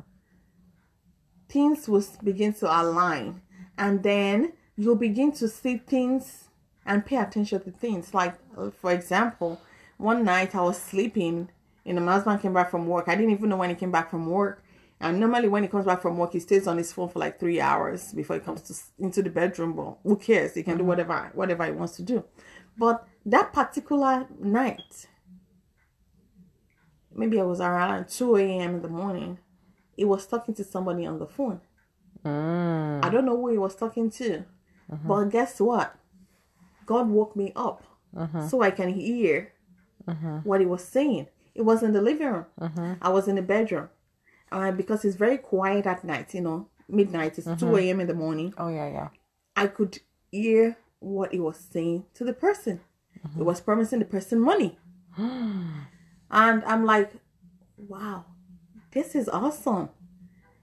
things 1.48 1.88
will 1.88 2.04
begin 2.22 2.52
to 2.54 2.66
align, 2.66 3.42
and 3.78 4.02
then 4.02 4.52
you'll 4.76 4.94
begin 4.96 5.32
to 5.32 5.48
see 5.48 5.78
things 5.78 6.48
and 6.86 7.04
pay 7.04 7.16
attention 7.16 7.60
to 7.62 7.70
things. 7.70 8.14
Like, 8.14 8.36
uh, 8.56 8.70
for 8.70 8.92
example, 8.92 9.60
one 9.98 10.24
night 10.24 10.54
I 10.54 10.62
was 10.62 10.78
sleeping, 10.80 11.50
and 11.84 12.04
my 12.04 12.12
husband 12.12 12.40
came 12.40 12.52
back 12.54 12.70
from 12.70 12.86
work. 12.86 13.08
I 13.08 13.14
didn't 13.16 13.32
even 13.32 13.48
know 13.48 13.56
when 13.56 13.70
he 13.70 13.76
came 13.76 13.90
back 13.90 14.10
from 14.10 14.26
work. 14.30 14.62
And 15.02 15.18
normally, 15.18 15.48
when 15.48 15.62
he 15.62 15.68
comes 15.68 15.86
back 15.86 16.02
from 16.02 16.18
work, 16.18 16.32
he 16.34 16.40
stays 16.40 16.66
on 16.66 16.76
his 16.76 16.92
phone 16.92 17.08
for 17.08 17.20
like 17.20 17.40
three 17.40 17.58
hours 17.60 18.12
before 18.12 18.36
he 18.36 18.40
comes 18.40 18.60
to 18.62 18.74
into 19.02 19.22
the 19.22 19.30
bedroom. 19.30 19.72
But 19.72 19.96
who 20.02 20.16
cares? 20.16 20.54
He 20.54 20.62
can 20.62 20.76
do 20.76 20.84
whatever 20.84 21.30
whatever 21.34 21.64
he 21.64 21.72
wants 21.72 21.96
to 21.96 22.02
do. 22.02 22.22
But 22.76 23.06
that 23.26 23.52
particular 23.52 24.26
night, 24.38 25.06
maybe 27.14 27.38
it 27.38 27.44
was 27.44 27.60
around 27.60 28.08
2 28.08 28.36
a.m. 28.36 28.76
in 28.76 28.82
the 28.82 28.88
morning, 28.88 29.38
he 29.96 30.04
was 30.04 30.26
talking 30.26 30.54
to 30.54 30.64
somebody 30.64 31.06
on 31.06 31.18
the 31.18 31.26
phone. 31.26 31.60
Mm. 32.24 33.04
I 33.04 33.08
don't 33.10 33.24
know 33.24 33.36
who 33.36 33.48
he 33.48 33.58
was 33.58 33.74
talking 33.74 34.10
to, 34.12 34.44
but 35.06 35.24
guess 35.26 35.60
what? 35.60 35.94
God 36.86 37.08
woke 37.08 37.36
me 37.36 37.52
up 37.54 37.84
so 38.48 38.62
I 38.62 38.70
can 38.70 38.92
hear 38.94 39.52
what 40.44 40.60
he 40.60 40.66
was 40.66 40.82
saying. 40.84 41.28
It 41.54 41.62
was 41.62 41.82
in 41.82 41.92
the 41.92 42.02
living 42.02 42.26
room. 42.26 42.46
I 43.00 43.08
was 43.10 43.28
in 43.28 43.36
the 43.36 43.42
bedroom. 43.42 43.88
Uh, 44.52 44.72
because 44.72 45.04
it's 45.04 45.14
very 45.16 45.38
quiet 45.38 45.86
at 45.86 46.02
night, 46.02 46.34
you 46.34 46.40
know. 46.40 46.66
midnight, 46.88 47.38
it's 47.38 47.46
2 47.60 47.76
a.m. 47.76 48.00
in 48.00 48.08
the 48.08 48.14
morning, 48.14 48.52
Oh 48.58 48.68
yeah, 48.68 48.88
yeah. 48.88 49.08
I 49.54 49.68
could 49.68 50.00
hear 50.32 50.76
what 50.98 51.30
he 51.32 51.38
was 51.38 51.56
saying 51.56 52.06
to 52.14 52.24
the 52.24 52.32
person. 52.32 52.80
He 53.36 53.42
was 53.42 53.60
promising 53.60 53.98
the 53.98 54.04
person 54.04 54.40
money. 54.40 54.78
and 55.16 55.84
I'm 56.30 56.84
like, 56.84 57.12
wow, 57.76 58.24
this 58.92 59.14
is 59.14 59.28
awesome. 59.28 59.90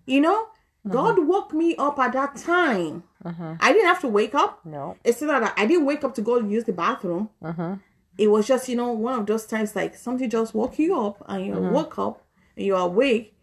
You 0.06 0.22
know, 0.22 0.48
uh-huh. 0.86 0.94
God 0.94 1.28
woke 1.28 1.54
me 1.54 1.76
up 1.76 2.00
at 2.00 2.14
that 2.14 2.36
time. 2.36 3.04
Uh-huh. 3.24 3.56
I 3.60 3.74
didn't 3.74 3.88
have 3.88 4.02
to 4.02 4.08
wake 4.08 4.36
up. 4.36 4.66
No. 4.66 4.96
It's 5.04 5.22
not 5.22 5.42
that 5.42 5.54
I 5.58 5.66
didn't 5.66 5.86
wake 5.86 6.04
up 6.04 6.16
to 6.16 6.22
go 6.22 6.40
use 6.40 6.64
the 6.64 6.74
bathroom. 6.74 7.30
Uh-huh. 7.44 7.76
It 8.18 8.28
was 8.28 8.48
just, 8.48 8.68
you 8.68 8.76
know, 8.76 8.92
one 8.92 9.20
of 9.20 9.26
those 9.26 9.46
times 9.46 9.76
like 9.76 9.96
something 9.96 10.30
just 10.30 10.54
woke 10.54 10.80
you 10.80 11.00
up 11.00 11.24
and 11.28 11.46
you 11.46 11.54
woke 11.54 12.00
up 12.00 12.24
and 12.56 12.66
you're 12.66 12.80
awake. 12.80 13.36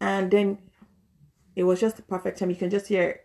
And 0.00 0.30
then 0.30 0.58
it 1.54 1.64
was 1.64 1.80
just 1.80 1.96
the 1.96 2.02
perfect 2.02 2.38
time. 2.38 2.50
You 2.50 2.56
can 2.56 2.70
just 2.70 2.86
hear, 2.86 3.20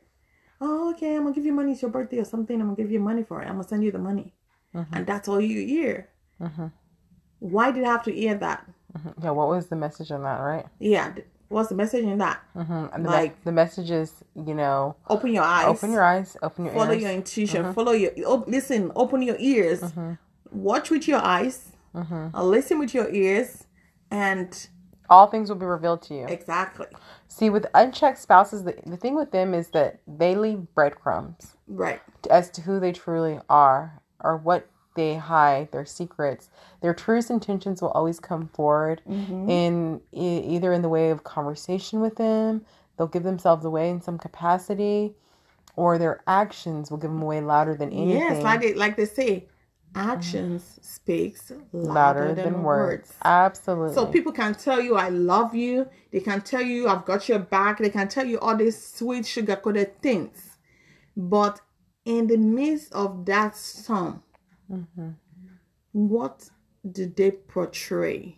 oh, 0.60 0.92
okay, 0.92 1.16
I'm 1.16 1.24
going 1.24 1.34
to 1.34 1.40
give 1.40 1.46
you 1.46 1.54
money. 1.54 1.74
It's 1.74 1.82
your 1.82 1.92
birthday 1.92 2.20
or 2.20 2.26
something. 2.26 2.60
I'm 2.60 2.68
going 2.68 2.76
to 2.76 2.82
give 2.84 2.92
you 2.92 3.00
money 3.00 3.24
for 3.24 3.42
it. 3.42 3.46
I'm 3.46 3.54
going 3.54 3.64
to 3.64 3.70
send 3.70 3.84
you 3.84 3.92
the 3.92 4.00
money. 4.00 4.34
Mm-hmm. 4.76 4.96
And 4.96 5.06
that's 5.08 5.28
all 5.28 5.42
you 5.42 5.66
hear. 5.66 6.10
Mm-hmm. 6.42 6.68
Why 7.40 7.72
did 7.72 7.84
I 7.84 7.88
have 7.88 8.04
to 8.04 8.12
hear 8.14 8.36
that? 8.36 8.66
Mm-hmm. 8.98 9.24
Yeah. 9.24 9.32
What 9.32 9.48
was 9.50 9.68
the 9.68 9.76
message 9.76 10.12
in 10.12 10.22
that? 10.24 10.40
Right. 10.40 10.66
Yeah. 10.80 11.14
What's 11.50 11.70
the 11.70 11.76
message 11.76 12.06
in 12.06 12.18
that? 12.20 12.42
Mm-hmm. 12.56 12.74
And 12.94 13.06
the, 13.06 13.10
me- 13.10 13.16
Like- 13.16 13.44
the 13.44 13.52
message 13.52 13.92
is, 13.92 14.14
you 14.36 14.54
know, 14.54 14.96
Open 15.10 15.34
your 15.34 15.44
eyes. 15.44 15.66
open 15.66 15.92
your 15.92 16.04
eyes, 16.04 16.38
open 16.42 16.66
your 16.66 16.74
ears. 16.74 16.82
follow 16.82 16.94
ears. 16.94 17.02
your 17.04 17.12
intuition 17.12 17.74
follow 17.74 17.92
your 17.92 18.12
op- 18.26 18.48
listen 18.48 18.92
open 18.96 19.22
your 19.22 19.36
ears 19.40 19.84
watch 20.52 20.90
with 20.90 21.08
your 21.08 21.20
eyes 21.20 21.74
uh, 21.94 22.44
listen 22.44 22.80
with 22.80 22.94
your 22.94 23.10
ears 23.14 23.66
and 24.10 24.68
All 25.10 25.28
things 25.28 25.50
will 25.50 25.58
be 25.58 25.66
revealed 25.66 26.02
to 26.04 26.14
you. 26.14 26.26
exactly 26.28 26.88
See, 27.28 27.50
with 27.50 27.66
unchecked 27.74 28.18
spouses, 28.20 28.64
the, 28.66 28.76
the 28.86 28.98
thing 28.98 29.16
with 29.16 29.32
them 29.32 29.54
is 29.54 29.70
that 29.70 30.00
they 30.08 30.36
leave 30.36 30.74
breadcrumbs 30.76 31.56
right 31.68 32.02
as 32.30 32.50
to 32.52 32.62
who 32.62 32.80
they 32.80 32.92
truly 32.94 33.40
are 33.50 34.01
or 34.24 34.38
what 34.38 34.68
they 34.96 35.16
hide, 35.16 35.72
their 35.72 35.86
secrets. 35.86 36.50
Their 36.82 36.94
truest 36.94 37.30
intentions 37.30 37.82
will 37.82 37.92
always 37.92 38.20
come 38.20 38.48
forward 38.50 39.02
mm-hmm. 39.10 39.50
in 39.50 40.02
e- 40.14 40.56
either 40.56 40.74
in 40.74 40.82
the 40.82 40.90
way 40.90 41.10
of 41.12 41.24
conversation 41.24 42.02
with 42.02 42.16
them, 42.16 42.66
they'll 42.98 43.08
give 43.08 43.24
themselves 43.24 43.66
away 43.66 43.90
in 43.90 44.02
some 44.02 44.18
capacity, 44.18 45.14
or 45.76 45.98
their 45.98 46.22
actions 46.28 46.92
will 46.92 46.98
give 46.98 47.12
them 47.12 47.22
away 47.22 47.40
louder 47.42 47.76
than 47.76 47.92
anything. 47.92 48.18
yes 48.18 48.44
like 48.44 48.62
they 48.62 48.74
like 48.74 48.98
they 48.98 49.06
say 49.06 49.48
mm-hmm. 49.96 50.10
actions 50.10 50.80
speaks 50.82 51.52
louder, 51.72 52.34
than, 52.34 52.62
words. 52.64 53.14
Absolutely. 53.24 53.96
So 53.96 54.06
people 54.06 54.34
can 54.34 54.54
tell 54.56 54.82
you 54.82 54.96
I 54.96 55.10
love 55.10 55.56
you. 55.56 55.88
They 56.12 56.20
can 56.20 56.42
tell 56.42 56.62
you 56.62 56.90
I've 56.90 57.06
got 57.06 57.30
your 57.30 57.40
back. 57.40 57.80
They 57.80 57.90
can 57.90 58.10
tell 58.10 58.26
you 58.26 58.40
all 58.40 58.58
these 58.58 58.82
sweet 58.84 59.26
sugar 59.26 59.56
coated 59.56 60.02
things. 60.02 60.58
But 61.16 61.62
in 62.06 62.28
the 62.28 62.38
midst 62.38 62.92
of 62.94 63.26
that 63.26 63.56
storm, 63.56 64.24
what 65.92 66.50
do 66.90 67.06
they 67.08 67.32
portray? 67.32 68.38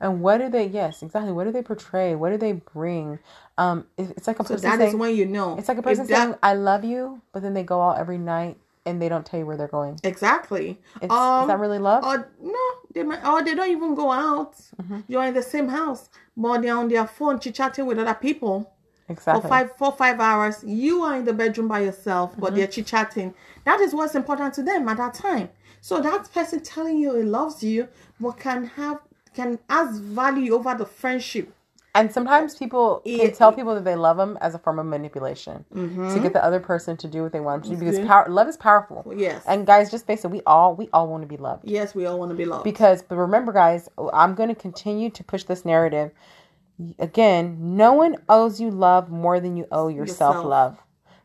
and 0.00 0.22
what 0.22 0.38
do 0.38 0.48
they? 0.48 0.66
Yes, 0.66 1.02
exactly. 1.02 1.32
What 1.32 1.44
do 1.44 1.52
they 1.52 1.62
portray? 1.62 2.14
What 2.14 2.30
do 2.30 2.38
they 2.38 2.52
bring? 2.52 3.18
Um, 3.58 3.86
it- 3.98 4.10
it's 4.16 4.26
like 4.26 4.40
a 4.40 4.44
So 4.44 4.54
person 4.54 4.70
that 4.70 4.80
is 4.80 4.90
saying, 4.92 4.98
when 4.98 5.14
you 5.14 5.26
know. 5.26 5.56
It's 5.58 5.68
like 5.68 5.76
a 5.78 5.82
person 5.82 6.06
that- 6.06 6.16
saying, 6.16 6.34
"I 6.42 6.54
love 6.54 6.82
you," 6.84 7.20
but 7.32 7.42
then 7.42 7.52
they 7.52 7.62
go 7.62 7.82
out 7.82 7.98
every 7.98 8.16
night 8.18 8.56
and 8.86 9.02
they 9.02 9.08
don't 9.10 9.26
tell 9.26 9.38
you 9.38 9.44
where 9.44 9.56
they're 9.58 9.68
going. 9.68 9.98
exactly. 10.02 10.80
It's, 11.02 11.12
um, 11.12 11.42
is 11.42 11.48
that 11.48 11.58
really 11.58 11.78
love? 11.78 12.04
or 12.04 12.26
no, 12.42 12.58
they 12.94 13.02
might, 13.02 13.22
or 13.26 13.42
they 13.42 13.54
don't 13.54 13.68
even 13.70 13.94
go 13.94 14.10
out. 14.10 14.54
Mm-hmm. 14.80 15.00
You're 15.08 15.24
in 15.24 15.34
the 15.34 15.42
same 15.42 15.68
house, 15.68 16.08
but 16.34 16.62
they're 16.62 16.74
on 16.76 16.88
their 16.88 17.06
phone 17.06 17.38
chit 17.38 17.54
chatting 17.56 17.84
with 17.84 17.98
other 17.98 18.14
people. 18.14 18.72
Exactly. 19.08 19.42
for 19.42 19.48
five 19.48 19.76
four 19.76 19.92
five 19.92 20.20
hours 20.20 20.62
you 20.64 21.02
are 21.02 21.16
in 21.16 21.24
the 21.24 21.32
bedroom 21.32 21.68
by 21.68 21.80
yourself 21.80 22.34
but 22.38 22.48
mm-hmm. 22.48 22.56
they're 22.56 22.66
chit 22.66 22.86
chatting 22.86 23.34
that 23.64 23.80
is 23.80 23.94
what's 23.94 24.14
important 24.14 24.54
to 24.54 24.62
them 24.62 24.88
at 24.88 24.96
that 24.96 25.14
time 25.14 25.48
so 25.80 26.00
that 26.00 26.30
person 26.32 26.60
telling 26.60 26.98
you 26.98 27.14
he 27.16 27.22
loves 27.22 27.62
you 27.62 27.88
but 28.20 28.32
can 28.32 28.64
have 28.64 29.00
can 29.34 29.58
has 29.68 29.98
value 29.98 30.54
over 30.54 30.74
the 30.74 30.86
friendship 30.86 31.52
and 31.94 32.12
sometimes 32.12 32.54
people 32.54 33.00
can 33.04 33.20
It- 33.20 33.34
tell 33.34 33.52
people 33.52 33.74
that 33.74 33.84
they 33.84 33.96
love 33.96 34.18
them 34.18 34.38
as 34.40 34.54
a 34.54 34.58
form 34.58 34.78
of 34.78 34.86
manipulation 34.86 35.64
mm-hmm. 35.74 36.12
to 36.14 36.20
get 36.20 36.32
the 36.32 36.44
other 36.44 36.60
person 36.60 36.96
to 36.98 37.08
do 37.08 37.22
what 37.22 37.32
they 37.32 37.40
want 37.40 37.64
them 37.64 37.72
to 37.72 37.76
do 37.78 37.84
because 37.84 38.06
power, 38.06 38.28
love 38.28 38.46
is 38.46 38.56
powerful. 38.56 39.12
yes 39.16 39.42
And 39.46 39.66
guys, 39.66 39.90
just 39.90 40.06
face 40.06 40.24
it, 40.24 40.30
we 40.30 40.42
all 40.46 40.74
we 40.76 40.88
all 40.92 41.08
want 41.08 41.22
to 41.22 41.26
be 41.26 41.36
loved. 41.36 41.64
yes 41.64 41.94
we 41.94 42.06
all 42.06 42.18
want 42.18 42.30
to 42.30 42.36
be 42.36 42.44
loved 42.44 42.64
Because, 42.64 43.02
but 43.02 43.16
remember, 43.16 43.52
guys, 43.52 43.88
I'm 44.12 44.34
going 44.34 44.48
to 44.50 44.54
continue 44.54 45.10
to 45.10 45.24
push 45.24 45.44
this 45.44 45.64
narrative. 45.64 46.12
Again, 46.98 47.76
no 47.76 47.92
one 47.94 48.16
owes 48.28 48.60
you 48.60 48.70
love 48.70 49.10
more 49.10 49.40
than 49.40 49.56
you 49.56 49.66
owe 49.72 49.88
yourself, 49.88 50.36
Yourself. 50.36 50.44
love. 50.46 50.78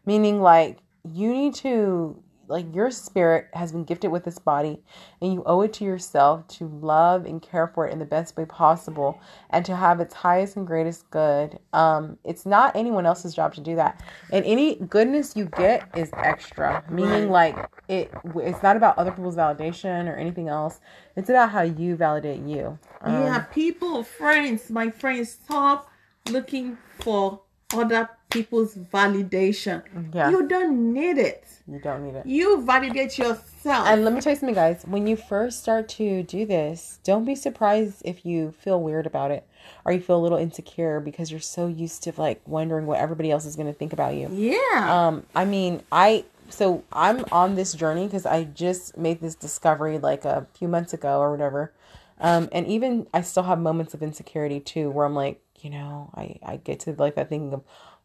Meaning, 0.06 0.42
like, 0.42 0.80
you 1.04 1.32
need 1.34 1.54
to, 1.56 2.23
like, 2.48 2.74
your 2.74 2.92
spirit 2.92 3.48
has 3.54 3.72
been 3.72 3.84
gifted 3.84 4.12
with 4.12 4.24
this 4.24 4.40
body, 4.40 4.80
and 5.22 5.34
you 5.34 5.44
owe 5.46 5.62
it 5.62 5.74
to 5.74 5.84
yourself 5.84 6.48
to 6.50 6.68
love 6.68 7.26
and 7.26 7.42
care 7.42 7.68
for 7.68 7.88
it 7.88 7.94
in 7.94 8.00
the 8.00 8.06
best 8.06 8.36
way 8.36 8.46
possible 8.46 9.20
and 9.50 9.66
to 9.66 9.76
have 9.76 10.00
its 10.00 10.14
highest 10.14 10.56
and 10.56 10.68
greatest 10.68 11.10
good. 11.10 11.60
Um, 11.74 12.18
it's 12.24 12.46
not 12.46 12.76
anyone 12.76 13.06
else's 13.06 13.34
job 13.34 13.54
to 13.56 13.62
do 13.62 13.76
that. 13.76 14.02
And 14.32 14.44
any 14.46 14.76
goodness 14.76 15.36
you 15.36 15.46
get 15.46 15.88
is 15.96 16.10
extra, 16.14 16.84
meaning, 16.90 17.30
like, 17.30 17.56
it 17.88 18.12
it's 18.36 18.64
not 18.64 18.78
about 18.78 18.98
other 18.98 19.12
people's 19.12 19.36
validation 19.36 20.08
or 20.08 20.16
anything 20.16 20.48
else. 20.48 20.80
It's 21.16 21.30
about 21.30 21.52
how 21.52 21.62
you 21.62 21.96
validate 21.96 22.42
you. 22.42 22.78
Um, 23.02 23.14
yeah 23.14 23.40
people 23.52 24.04
friends 24.04 24.70
my 24.70 24.90
friends 24.90 25.32
stop 25.32 25.90
looking 26.30 26.78
for 27.00 27.42
other 27.74 28.10
people's 28.34 28.76
validation 28.76 29.82
Yeah. 30.14 30.30
you 30.30 30.48
don't 30.48 30.94
need 30.94 31.18
it 31.18 31.44
You 31.68 31.80
don't 31.80 32.04
need 32.06 32.16
it. 32.16 32.26
you 32.26 32.62
validate 32.66 33.18
yourself 33.18 33.88
And 33.88 34.04
let 34.04 34.14
me 34.14 34.20
tell 34.22 34.34
you 34.34 34.40
something, 34.40 34.56
guys. 34.56 34.84
When 34.86 35.08
you 35.08 35.16
first 35.16 35.56
start 35.64 35.88
to 36.00 36.24
do 36.24 36.46
this, 36.46 37.00
don't 37.10 37.24
be 37.26 37.36
surprised 37.36 38.02
if 38.04 38.26
you 38.26 38.52
feel 38.64 38.82
weird 38.82 39.06
about 39.06 39.32
it 39.32 39.44
or 39.86 39.94
you 39.94 40.02
feel 40.02 40.18
a 40.18 40.24
little 40.26 40.38
insecure 40.38 41.00
because 41.00 41.32
you're 41.32 41.40
so 41.58 41.68
used 41.68 42.04
to 42.04 42.14
like 42.18 42.42
wondering 42.46 42.86
what 42.86 43.00
everybody 43.00 43.30
else 43.32 43.46
is 43.46 43.56
going 43.56 43.72
to 43.74 43.78
think 43.82 43.94
about 43.94 44.14
you. 44.16 44.28
yeah 44.32 44.80
Um, 44.96 45.26
I 45.36 45.46
mean, 45.46 45.82
I 45.92 46.26
so 46.50 46.84
I'm 46.92 47.24
on 47.32 47.56
this 47.56 47.72
journey 47.74 48.06
because 48.06 48.26
I 48.26 48.44
just 48.44 48.98
made 48.98 49.22
this 49.22 49.36
discovery 49.36 49.98
like 50.00 50.26
a 50.26 50.46
few 50.58 50.68
months 50.68 50.92
ago 50.94 51.20
or 51.20 51.32
whatever. 51.32 51.72
Um, 52.20 52.50
and 52.52 52.68
even 52.68 53.08
I 53.14 53.22
still 53.22 53.44
have 53.44 53.60
moments 53.60 53.94
of 53.96 54.04
insecurity 54.04 54.60
too, 54.60 54.90
where 54.92 55.06
I'm 55.06 55.16
like, 55.16 55.40
you 55.62 55.70
know, 55.70 56.10
I 56.14 56.26
I 56.52 56.58
get 56.58 56.82
to 56.82 56.90
like 57.06 57.16
that 57.16 57.30
thinking 57.30 57.54
of 57.54 57.62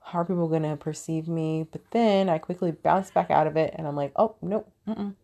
how 0.09 0.21
are 0.21 0.25
people 0.25 0.49
gonna 0.49 0.77
perceive 0.77 1.29
me, 1.29 1.67
but 1.71 1.83
then 1.91 2.29
I 2.29 2.39
quickly 2.39 2.73
bounce 2.73 3.11
back 3.11 3.31
out 3.31 3.47
of 3.47 3.57
it, 3.57 3.75
and 3.77 3.87
I'm 3.87 3.95
like, 3.97 4.13
oh 4.17 4.37
nope, 4.43 4.71
mm-mm, 4.89 5.15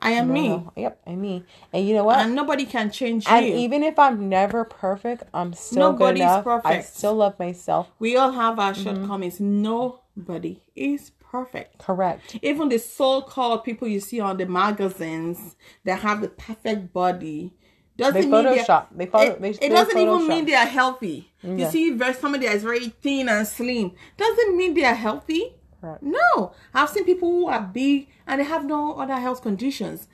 i 0.00 0.10
am 0.12 0.28
no, 0.28 0.32
me 0.34 0.48
no, 0.48 0.72
yep, 0.76 1.00
I'm 1.06 1.20
me. 1.20 1.44
And 1.72 1.86
you 1.86 1.94
know 1.94 2.04
what? 2.04 2.18
and 2.18 2.34
nobody 2.34 2.66
can 2.66 2.90
change 2.90 3.26
and 3.28 3.46
you. 3.46 3.54
even 3.54 3.82
if 3.84 3.98
I'm 3.98 4.28
never 4.28 4.64
perfect, 4.64 5.22
I'm 5.32 5.52
still 5.52 5.92
Nobody's 5.92 6.18
good 6.18 6.22
enough. 6.22 6.46
I 6.64 6.80
still 6.80 7.14
love 7.14 7.38
myself. 7.38 7.88
we 8.00 8.16
all 8.16 8.32
have 8.32 8.58
our 8.58 8.72
Mm-hmm. 8.72 8.82
shortcomings. 8.82 9.38
Nobody 9.40 10.60
is 10.74 11.10
perfect. 11.20 11.78
Correct. 11.78 12.36
Even 12.42 12.68
the 12.68 12.78
so-called 12.78 13.64
people 13.64 13.86
you 13.88 14.00
see 14.00 14.20
on 14.20 14.36
the 14.38 14.46
magazines 14.46 15.56
that 15.84 16.00
have 16.00 16.20
the 16.20 16.28
perfect 16.28 16.92
body 16.92 17.54
doesn't 17.96 18.14
They 18.14 18.26
mean 18.26 18.44
Photoshop. 18.44 18.86
They 18.94 19.06
photo. 19.06 19.32
It, 19.32 19.40
they, 19.42 19.50
it 19.50 19.68
doesn't 19.70 19.98
even 19.98 20.26
mean 20.28 20.44
they 20.46 20.54
are 20.54 20.66
healthy. 20.66 21.30
You 21.42 21.68
see, 21.70 21.90
very 21.90 22.14
somebody 22.14 22.46
that 22.46 22.56
is 22.56 22.62
very 22.62 22.88
thin 22.88 23.28
and 23.28 23.46
slim 23.46 23.92
doesn't 24.16 24.56
mean 24.56 24.74
they 24.74 24.84
are 24.84 24.94
healthy. 24.94 25.54
Correct. 25.80 26.02
No, 26.02 26.52
I've 26.72 26.88
seen 26.90 27.04
people 27.04 27.28
who 27.28 27.48
are 27.48 27.60
big 27.60 28.08
and 28.26 28.40
they 28.40 28.44
have 28.44 28.64
no 28.64 28.94
other 28.94 29.16
health 29.16 29.42
conditions. 29.42 30.08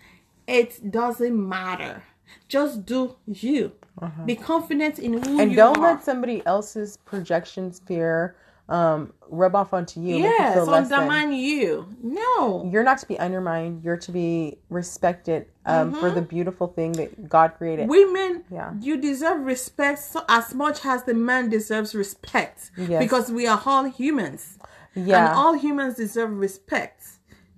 It 0.46 0.90
doesn't 0.90 1.48
matter. 1.48 2.02
Just 2.48 2.86
do 2.86 3.16
you. 3.26 3.72
Uh-huh. 4.00 4.24
Be 4.24 4.34
confident 4.36 4.98
in 4.98 5.22
who 5.22 5.32
you 5.32 5.38
are. 5.38 5.42
and 5.42 5.56
don't 5.56 5.80
let 5.80 6.02
somebody 6.04 6.42
else's 6.46 6.96
projections 7.04 7.80
fear 7.86 8.36
um 8.68 9.12
rub 9.30 9.54
off 9.54 9.72
onto 9.72 10.00
you 10.00 10.16
you 10.18 10.24
yes, 10.24 10.64
than. 10.66 10.74
undermine 10.74 11.32
you. 11.32 11.86
No. 12.02 12.68
you're 12.70 12.84
not 12.84 12.98
to 12.98 13.06
be 13.06 13.18
undermined 13.18 13.82
you're 13.84 13.96
to 13.96 14.12
be 14.12 14.58
respected 14.68 15.46
um 15.64 15.94
for 15.94 16.10
the 16.10 16.20
beautiful 16.20 16.66
thing 16.68 16.92
that 16.92 17.28
god 17.28 17.54
created 17.58 17.88
Women, 17.88 18.44
Yeah. 18.50 18.72
you 18.80 18.94
deserve 19.00 19.40
respect 19.54 19.98
so, 20.00 20.22
as 20.28 20.54
much 20.54 20.84
as 20.84 21.04
the 21.04 21.14
man 21.14 21.48
deserves 21.48 21.94
respect. 21.94 22.70
Yes. 22.76 23.00
Because 23.04 23.30
we 23.38 23.46
are 23.46 23.60
all 23.64 23.84
humans. 23.84 24.58
yeah 24.94 25.18
And 25.18 25.28
all 25.40 25.54
humans 25.66 25.94
deserve 26.04 26.30
respect, 26.38 26.98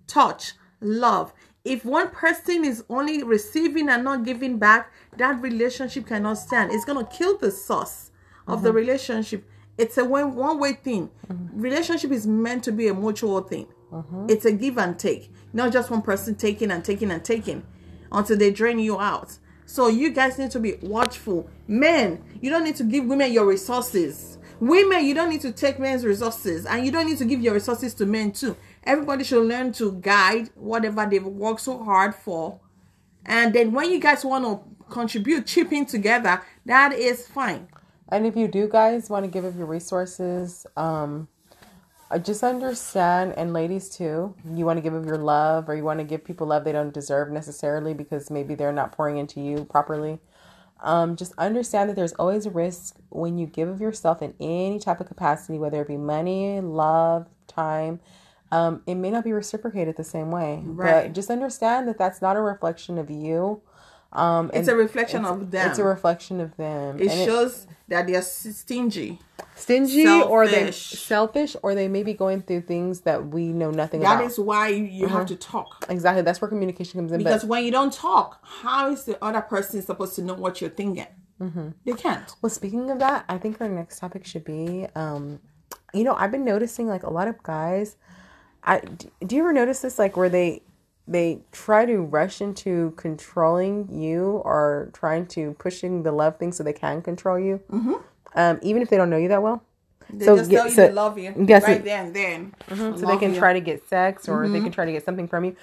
touch, 0.06 0.52
love. 0.80 1.32
If 1.64 1.84
one 1.84 2.08
person 2.10 2.64
is 2.64 2.78
only 2.88 3.22
receiving 3.22 3.88
and 3.92 4.02
not 4.04 4.24
giving 4.24 4.58
back, 4.58 4.90
that 5.18 5.34
relationship 5.42 6.06
cannot 6.06 6.38
stand. 6.38 6.72
It's 6.72 6.84
going 6.86 7.04
to 7.04 7.10
kill 7.18 7.36
the 7.36 7.50
source 7.50 8.10
of 8.46 8.58
Mm-hmm. 8.58 8.64
the 8.64 8.72
relationship. 8.72 9.40
It's 9.78 9.96
a 9.98 10.04
one 10.04 10.34
one 10.34 10.58
way 10.58 10.74
thing. 10.74 11.10
Relationship 11.52 12.10
is 12.10 12.26
meant 12.26 12.64
to 12.64 12.72
be 12.72 12.88
a 12.88 12.94
mutual 12.94 13.40
thing. 13.42 13.66
Mm-hmm. 13.92 14.26
It's 14.28 14.44
a 14.44 14.52
give 14.52 14.78
and 14.78 14.98
take, 14.98 15.32
not 15.52 15.72
just 15.72 15.90
one 15.90 16.02
person 16.02 16.34
taking 16.34 16.70
and 16.70 16.84
taking 16.84 17.10
and 17.10 17.24
taking 17.24 17.64
until 18.12 18.36
they 18.36 18.50
drain 18.50 18.78
you 18.78 19.00
out. 19.00 19.36
So 19.66 19.88
you 19.88 20.10
guys 20.10 20.38
need 20.38 20.50
to 20.52 20.60
be 20.60 20.74
watchful. 20.82 21.48
Men, 21.68 22.22
you 22.40 22.50
don't 22.50 22.64
need 22.64 22.76
to 22.76 22.84
give 22.84 23.04
women 23.04 23.32
your 23.32 23.46
resources. 23.46 24.38
Women, 24.58 25.04
you 25.04 25.14
don't 25.14 25.30
need 25.30 25.40
to 25.42 25.52
take 25.52 25.78
men's 25.78 26.04
resources, 26.04 26.66
and 26.66 26.84
you 26.84 26.92
don't 26.92 27.06
need 27.06 27.18
to 27.18 27.24
give 27.24 27.40
your 27.40 27.54
resources 27.54 27.94
to 27.94 28.06
men 28.06 28.32
too. 28.32 28.56
Everybody 28.84 29.24
should 29.24 29.46
learn 29.46 29.72
to 29.74 29.92
guide 29.92 30.50
whatever 30.54 31.06
they've 31.06 31.24
worked 31.24 31.60
so 31.60 31.82
hard 31.82 32.14
for. 32.14 32.60
And 33.24 33.54
then 33.54 33.72
when 33.72 33.90
you 33.90 34.00
guys 34.00 34.24
want 34.24 34.44
to 34.44 34.60
contribute, 34.92 35.46
chip 35.46 35.72
in 35.72 35.86
together, 35.86 36.42
that 36.66 36.92
is 36.92 37.26
fine. 37.26 37.68
And 38.10 38.26
if 38.26 38.36
you 38.36 38.48
do, 38.48 38.68
guys, 38.68 39.08
want 39.10 39.24
to 39.24 39.30
give 39.30 39.44
of 39.44 39.56
your 39.56 39.66
resources, 39.66 40.66
um, 40.76 41.28
just 42.22 42.42
understand, 42.42 43.34
and 43.36 43.52
ladies 43.52 43.88
too, 43.88 44.34
you 44.44 44.64
want 44.66 44.78
to 44.78 44.80
give 44.80 44.94
of 44.94 45.06
your 45.06 45.18
love, 45.18 45.68
or 45.68 45.76
you 45.76 45.84
want 45.84 46.00
to 46.00 46.04
give 46.04 46.24
people 46.24 46.48
love 46.48 46.64
they 46.64 46.72
don't 46.72 46.92
deserve 46.92 47.30
necessarily 47.30 47.94
because 47.94 48.30
maybe 48.30 48.54
they're 48.56 48.72
not 48.72 48.92
pouring 48.92 49.16
into 49.18 49.40
you 49.40 49.64
properly. 49.64 50.18
Um, 50.82 51.14
just 51.14 51.34
understand 51.38 51.90
that 51.90 51.96
there's 51.96 52.14
always 52.14 52.46
a 52.46 52.50
risk 52.50 52.96
when 53.10 53.38
you 53.38 53.46
give 53.46 53.68
of 53.68 53.80
yourself 53.80 54.22
in 54.22 54.34
any 54.40 54.78
type 54.80 55.00
of 55.00 55.06
capacity, 55.06 55.58
whether 55.58 55.82
it 55.82 55.88
be 55.88 55.96
money, 55.98 56.60
love, 56.60 57.28
time. 57.46 58.00
Um, 58.50 58.82
it 58.86 58.96
may 58.96 59.10
not 59.10 59.22
be 59.22 59.32
reciprocated 59.32 59.96
the 59.96 60.04
same 60.04 60.30
way, 60.32 60.62
Right. 60.64 61.04
but 61.04 61.12
just 61.12 61.30
understand 61.30 61.86
that 61.86 61.98
that's 61.98 62.20
not 62.20 62.36
a 62.36 62.40
reflection 62.40 62.98
of 62.98 63.10
you. 63.10 63.62
Um, 64.12 64.50
It's 64.52 64.68
a 64.68 64.74
reflection 64.74 65.24
of 65.24 65.50
them. 65.50 65.70
It's 65.70 65.78
a 65.78 65.84
reflection 65.84 66.40
of 66.40 66.56
them. 66.56 66.98
it 67.00 67.10
And 67.10 67.28
shows 67.28 67.66
that 67.88 68.06
they're 68.06 68.22
stingy. 68.22 69.20
stingy 69.56 70.06
or 70.22 70.46
they 70.46 70.70
Selfish. 70.72 71.02
selfish 71.02 71.56
or 71.62 71.74
they 71.74 71.88
may 71.88 72.02
be 72.02 72.14
going 72.14 72.42
through 72.42 72.62
things 72.62 73.00
that 73.02 73.28
we 73.28 73.48
know 73.52 73.70
nothing 73.70 74.00
That 74.00 74.16
about. 74.16 74.30
is 74.30 74.38
why 74.38 74.68
you 74.68 75.06
have 75.08 75.26
to 75.26 75.36
talk. 75.36 75.86
exactly. 75.88 76.22
That's 76.22 76.40
where 76.40 76.48
communication 76.48 76.98
comes 77.00 77.12
in. 77.12 77.18
Because 77.18 77.42
but 77.42 77.48
when 77.48 77.64
you 77.64 77.70
don't 77.70 77.92
talk, 77.92 78.38
how 78.42 78.90
is 78.90 79.04
the 79.04 79.22
other 79.24 79.40
person 79.40 79.80
supposed 79.82 80.14
to 80.16 80.22
know 80.22 80.34
what 80.34 80.60
you're 80.60 80.70
thinking? 80.70 81.06
Mm-hmm. 81.40 81.68
They 81.86 81.92
can't. 81.92 82.34
well, 82.42 82.50
speaking 82.50 82.90
of 82.90 82.98
that, 82.98 83.24
I 83.28 83.38
think 83.38 83.60
our 83.60 83.68
next 83.68 83.98
topic 83.98 84.26
should 84.26 84.44
be, 84.44 84.86
um, 84.94 85.40
you 85.94 86.04
know, 86.04 86.14
I've 86.14 86.30
been 86.30 86.44
noticing 86.44 86.86
like 86.86 87.02
a 87.02 87.10
lot 87.10 87.28
of 87.28 87.42
guys. 87.42 87.96
I 88.62 88.80
do 89.24 89.36
you 89.36 89.42
ever 89.42 89.52
notice 89.52 89.80
this 89.80 89.98
like 89.98 90.16
where 90.18 90.28
they 90.28 90.62
they 91.10 91.40
try 91.50 91.84
to 91.84 91.98
rush 91.98 92.40
into 92.40 92.92
controlling 92.96 93.88
you 93.92 94.40
or 94.44 94.90
trying 94.92 95.26
to 95.26 95.54
pushing 95.58 96.04
the 96.04 96.12
love 96.12 96.38
thing 96.38 96.52
so 96.52 96.62
they 96.62 96.72
can 96.72 97.02
control 97.02 97.38
you, 97.38 97.60
mm-hmm. 97.70 97.94
um, 98.36 98.58
even 98.62 98.80
if 98.80 98.88
they 98.88 98.96
don't 98.96 99.10
know 99.10 99.16
you 99.16 99.28
that 99.28 99.42
well. 99.42 99.62
They 100.12 100.24
So, 100.26 100.36
just 100.36 100.50
yeah, 100.50 100.58
tell 100.58 100.68
you 100.68 100.74
so- 100.74 100.86
they 100.86 100.92
love 100.92 101.18
you 101.18 101.34
yes, 101.48 101.62
right 101.64 101.86
and 101.86 102.14
then. 102.14 102.54
so 102.68 102.92
they 103.06 103.16
can 103.16 103.34
try 103.34 103.52
to 103.52 103.60
get 103.60 103.88
sex 103.88 104.28
or 104.28 104.48
they 104.48 104.60
can 104.60 104.72
try 104.72 104.84
to 104.84 104.92
get 104.92 105.04
something 105.04 105.28
from 105.28 105.44
you 105.44 105.56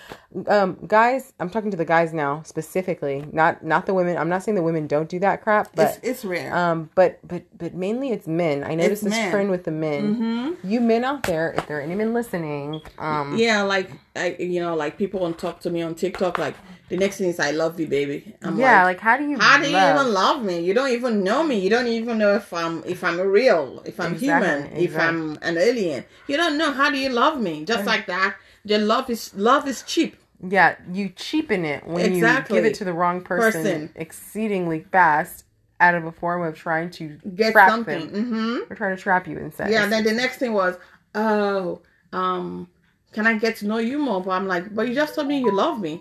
um 0.47 0.77
guys 0.87 1.33
i'm 1.39 1.49
talking 1.49 1.71
to 1.71 1.77
the 1.77 1.85
guys 1.85 2.13
now 2.13 2.41
specifically 2.45 3.25
not 3.31 3.63
not 3.63 3.85
the 3.85 3.93
women 3.93 4.17
i'm 4.17 4.29
not 4.29 4.43
saying 4.43 4.55
the 4.55 4.61
women 4.61 4.85
don't 4.87 5.09
do 5.09 5.19
that 5.19 5.41
crap 5.41 5.69
but 5.75 5.87
It's, 5.87 5.99
it's 6.03 6.25
rare. 6.25 6.55
um 6.55 6.89
but 6.95 7.19
but 7.27 7.43
but 7.57 7.73
mainly 7.73 8.11
it's 8.11 8.27
men 8.27 8.63
i 8.63 8.75
noticed 8.75 9.03
this 9.03 9.11
men. 9.11 9.21
Mm-hmm. 9.23 9.31
trend 9.31 9.49
with 9.49 9.63
the 9.63 9.71
men 9.71 10.57
you 10.63 10.79
men 10.79 11.03
out 11.03 11.23
there 11.23 11.53
if 11.57 11.65
there 11.67 11.77
are 11.79 11.81
any 11.81 11.95
men 11.95 12.13
listening 12.13 12.81
um 12.99 13.35
yeah, 13.37 13.61
like 13.63 13.89
I, 14.15 14.35
you 14.39 14.59
know, 14.61 14.75
like 14.75 14.97
people 14.97 15.19
want 15.19 15.37
to 15.37 15.41
talk 15.45 15.59
to 15.61 15.69
me 15.69 15.83
on 15.83 15.93
TikTok. 15.93 16.39
Like 16.39 16.55
the 16.89 16.97
next 16.97 17.17
thing 17.17 17.29
is, 17.29 17.39
"I 17.39 17.51
love 17.51 17.79
you, 17.79 17.87
baby." 17.87 18.35
I'm 18.41 18.57
yeah 18.57 18.83
like, 18.83 18.97
like 18.97 18.99
how 19.01 19.17
do 19.17 19.27
you 19.29 19.37
how 19.39 19.59
do 19.61 19.67
you 19.67 19.73
love? 19.73 19.99
even 19.99 20.13
love 20.13 20.43
me? 20.43 20.59
You 20.59 20.73
don't 20.73 20.91
even 20.91 21.23
know 21.23 21.43
me. 21.43 21.59
You 21.59 21.69
don't 21.69 21.87
even 21.87 22.17
know 22.17 22.35
if 22.35 22.53
I'm 22.53 22.83
if 22.85 23.03
I'm 23.03 23.19
real, 23.19 23.81
if 23.85 23.99
I'm 23.99 24.13
Exactly, 24.13 24.47
human, 24.47 24.77
if. 24.85 24.97
I'm 24.97 25.37
an 25.41 25.57
alien. 25.57 26.05
You 26.27 26.37
don't 26.37 26.57
know. 26.57 26.71
How 26.71 26.89
do 26.89 26.97
you 26.97 27.09
love 27.09 27.39
me? 27.41 27.65
Just 27.65 27.85
like 27.85 28.07
that. 28.07 28.35
The 28.65 28.77
love 28.77 29.09
is 29.09 29.33
love 29.35 29.67
is 29.67 29.83
cheap. 29.83 30.15
yeah 30.57 30.75
you 30.93 31.09
cheapen 31.09 31.65
it 31.65 31.81
when 31.87 32.05
Exactly. 32.05 32.55
you 32.55 32.61
give 32.61 32.71
it 32.71 32.75
to 32.77 32.83
the 32.85 32.93
wrong 32.93 33.21
person, 33.21 33.63
Person. 33.63 33.89
exceedingly 33.95 34.81
fast 34.91 35.45
out 35.79 35.95
of 35.95 36.05
a 36.05 36.11
form 36.11 36.41
of 36.43 36.55
trying 36.55 36.89
to 36.99 37.17
Get 37.35 37.53
trap 37.53 37.69
something. 37.71 38.11
them 38.11 38.25
Mm-hmm. 38.25 38.71
or 38.71 38.75
trying 38.75 38.95
to 38.95 39.01
trap 39.01 39.27
you 39.27 39.37
in 39.37 39.51
sex 39.51 39.69
Yeah. 39.71 39.87
Then 39.87 40.03
the 40.03 40.11
next 40.13 40.37
thing 40.37 40.53
was, 40.53 40.75
oh, 41.15 41.81
um, 42.13 42.67
can 43.13 43.25
I 43.25 43.37
get 43.37 43.55
to 43.57 43.67
know 43.67 43.77
you 43.77 43.97
more? 43.99 44.21
But 44.21 44.31
I'm 44.31 44.47
like, 44.47 44.73
but 44.75 44.87
you 44.87 44.93
just 44.95 45.15
told 45.15 45.27
me 45.27 45.39
you 45.39 45.51
love 45.51 45.79
me. 45.79 45.99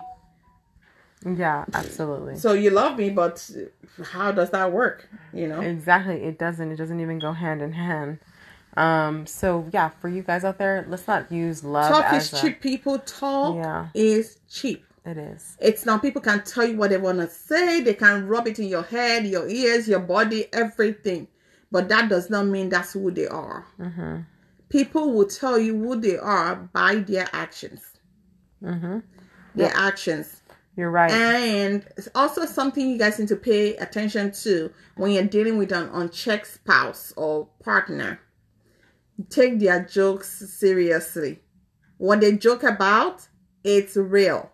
Yeah 1.36 1.64
absolutely 1.74 2.36
So 2.36 2.52
you 2.52 2.70
love 2.70 2.98
me, 2.98 3.10
but 3.10 3.50
how 4.12 4.30
does 4.32 4.50
that 4.50 4.70
work? 4.72 5.08
You 5.32 5.48
know. 5.48 5.60
Exactly. 5.60 6.22
It 6.22 6.38
doesn't. 6.38 6.70
It 6.72 6.76
doesn't 6.76 7.00
even 7.00 7.18
go 7.18 7.32
hand 7.32 7.62
in 7.62 7.72
hand. 7.72 8.18
Um. 8.76 9.26
So 9.26 9.66
yeah, 9.72 9.88
for 9.88 10.08
you 10.08 10.22
guys 10.22 10.44
out 10.44 10.58
there, 10.58 10.84
let's 10.88 11.06
not 11.08 11.32
use 11.32 11.64
love 11.64 11.90
Talk 11.90 12.04
as 12.12 12.32
is 12.32 12.38
a- 12.38 12.42
cheap. 12.42 12.60
People 12.60 12.98
talk 13.00 13.56
Yeah. 13.56 13.88
is 13.94 14.38
cheap. 14.48 14.84
It 15.04 15.16
is. 15.18 15.56
It's 15.60 15.86
now 15.86 15.98
people 15.98 16.20
can 16.20 16.42
tell 16.42 16.66
you 16.66 16.76
what 16.76 16.90
they 16.90 16.98
want 16.98 17.18
to 17.18 17.28
say. 17.28 17.80
They 17.80 17.94
can 17.94 18.26
rub 18.26 18.46
it 18.48 18.58
in 18.58 18.66
your 18.66 18.82
head, 18.82 19.24
your 19.26 19.48
ears, 19.48 19.86
your 19.88 20.00
body, 20.00 20.46
everything. 20.52 21.28
But 21.70 21.88
that 21.88 22.08
does 22.08 22.28
not 22.28 22.46
mean 22.46 22.68
that's 22.68 22.92
who 22.92 23.10
they 23.10 23.26
are. 23.28 23.64
Mm-hmm. 23.80 24.20
People 24.68 25.12
will 25.14 25.26
tell 25.26 25.58
you 25.58 25.78
who 25.78 26.00
they 26.00 26.18
are 26.18 26.56
by 26.72 26.96
their 26.96 27.28
actions. 27.32 27.82
Mm-hmm. 28.62 28.98
Their 29.54 29.72
actions. 29.74 30.42
You're 30.76 30.90
right. 30.90 31.10
And 31.10 31.86
it's 31.96 32.08
also 32.14 32.44
something 32.44 32.88
you 32.90 32.98
guys 32.98 33.18
need 33.18 33.28
to 33.28 33.36
pay 33.36 33.76
attention 33.76 34.32
to 34.42 34.70
when 34.96 35.12
you're 35.12 35.24
dealing 35.24 35.56
with 35.56 35.72
an 35.72 35.88
unchecked 35.92 36.46
spouse 36.46 37.14
or 37.16 37.48
partner. 37.64 38.20
Take 39.30 39.58
their 39.58 39.82
jokes 39.84 40.28
seriously. 40.28 41.40
What 41.96 42.20
they 42.20 42.36
joke 42.36 42.62
about, 42.62 43.26
it's 43.64 43.96
real. 43.96 44.50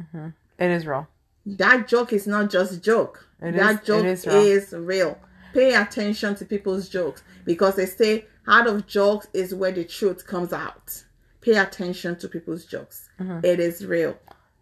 Mm-hmm. 0.00 0.28
it 0.58 0.70
is 0.70 0.86
real. 0.86 1.06
That 1.44 1.88
joke 1.88 2.12
is 2.14 2.26
not 2.26 2.50
just 2.50 2.82
joke. 2.82 3.28
It 3.42 3.56
that 3.56 3.80
is- 3.82 3.86
joke 3.86 4.04
it 4.04 4.06
is 4.06 4.24
is 4.24 4.72
real. 4.72 4.80
real. 4.82 5.18
Pay 5.52 5.74
attention 5.74 6.34
to 6.36 6.44
people's 6.46 6.88
jokes 6.88 7.22
because 7.44 7.76
they 7.76 7.84
say 7.86 8.24
out 8.46 8.66
of 8.66 8.86
jokes 8.86 9.26
is 9.34 9.54
where 9.54 9.72
the 9.72 9.84
truth 9.84 10.26
comes 10.26 10.52
out. 10.52 11.04
Pay 11.40 11.56
attention 11.56 12.16
to 12.18 12.28
people's 12.28 12.64
jokes. 12.64 13.10
Mm-hmm. 13.20 13.44
It 13.44 13.60
is 13.60 13.84
real. 13.84 14.16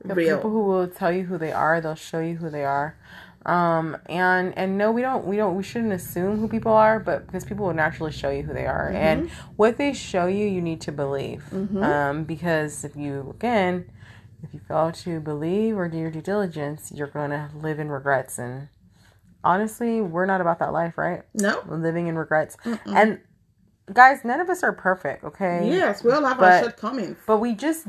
The 0.04 0.14
real. 0.14 0.36
people 0.36 0.50
who 0.50 0.62
will 0.62 0.86
tell 0.88 1.10
you 1.12 1.24
who 1.24 1.38
they 1.38 1.52
are, 1.52 1.80
they'll 1.80 1.94
show 1.94 2.20
you 2.20 2.36
who 2.36 2.50
they 2.50 2.64
are. 2.64 2.96
Um, 3.46 3.96
and 4.06 4.56
and 4.58 4.76
no, 4.76 4.90
we 4.92 5.00
don't, 5.00 5.24
we 5.24 5.36
don't, 5.36 5.54
we 5.56 5.62
shouldn't 5.62 5.92
assume 5.92 6.38
who 6.38 6.48
people 6.48 6.72
are, 6.72 7.00
but 7.00 7.26
because 7.26 7.44
people 7.44 7.66
will 7.66 7.74
naturally 7.74 8.12
show 8.12 8.30
you 8.30 8.42
who 8.42 8.52
they 8.52 8.66
are, 8.66 8.90
and 8.90 9.30
what 9.56 9.76
they 9.78 9.92
show 9.92 10.26
you, 10.26 10.46
you 10.46 10.60
need 10.60 10.80
to 10.82 10.92
believe. 10.92 11.44
Um, 11.82 12.24
because 12.24 12.84
if 12.84 12.94
you 12.96 13.30
again, 13.38 13.88
if 14.42 14.52
you 14.52 14.60
fail 14.68 14.92
to 14.92 15.20
believe 15.20 15.78
or 15.78 15.88
do 15.88 15.96
your 15.98 16.10
due 16.10 16.20
diligence, 16.20 16.92
you're 16.94 17.06
going 17.08 17.30
to 17.30 17.48
live 17.54 17.78
in 17.78 17.88
regrets. 17.88 18.38
And 18.38 18.68
honestly, 19.42 20.00
we're 20.00 20.26
not 20.26 20.40
about 20.40 20.58
that 20.58 20.72
life, 20.72 20.98
right? 20.98 21.22
no? 21.34 21.62
We're 21.66 21.76
living 21.78 22.06
in 22.08 22.16
regrets. 22.18 22.56
And 22.86 23.20
guys, 23.92 24.24
none 24.24 24.40
of 24.40 24.50
us 24.50 24.62
are 24.62 24.72
perfect, 24.72 25.24
okay? 25.24 25.68
Yes, 25.70 26.04
we 26.04 26.12
all 26.12 26.24
have 26.24 26.38
But- 26.38 26.52
our 26.52 26.60
shortcomings. 26.64 27.16
but 27.26 27.38
we 27.38 27.54
just 27.54 27.86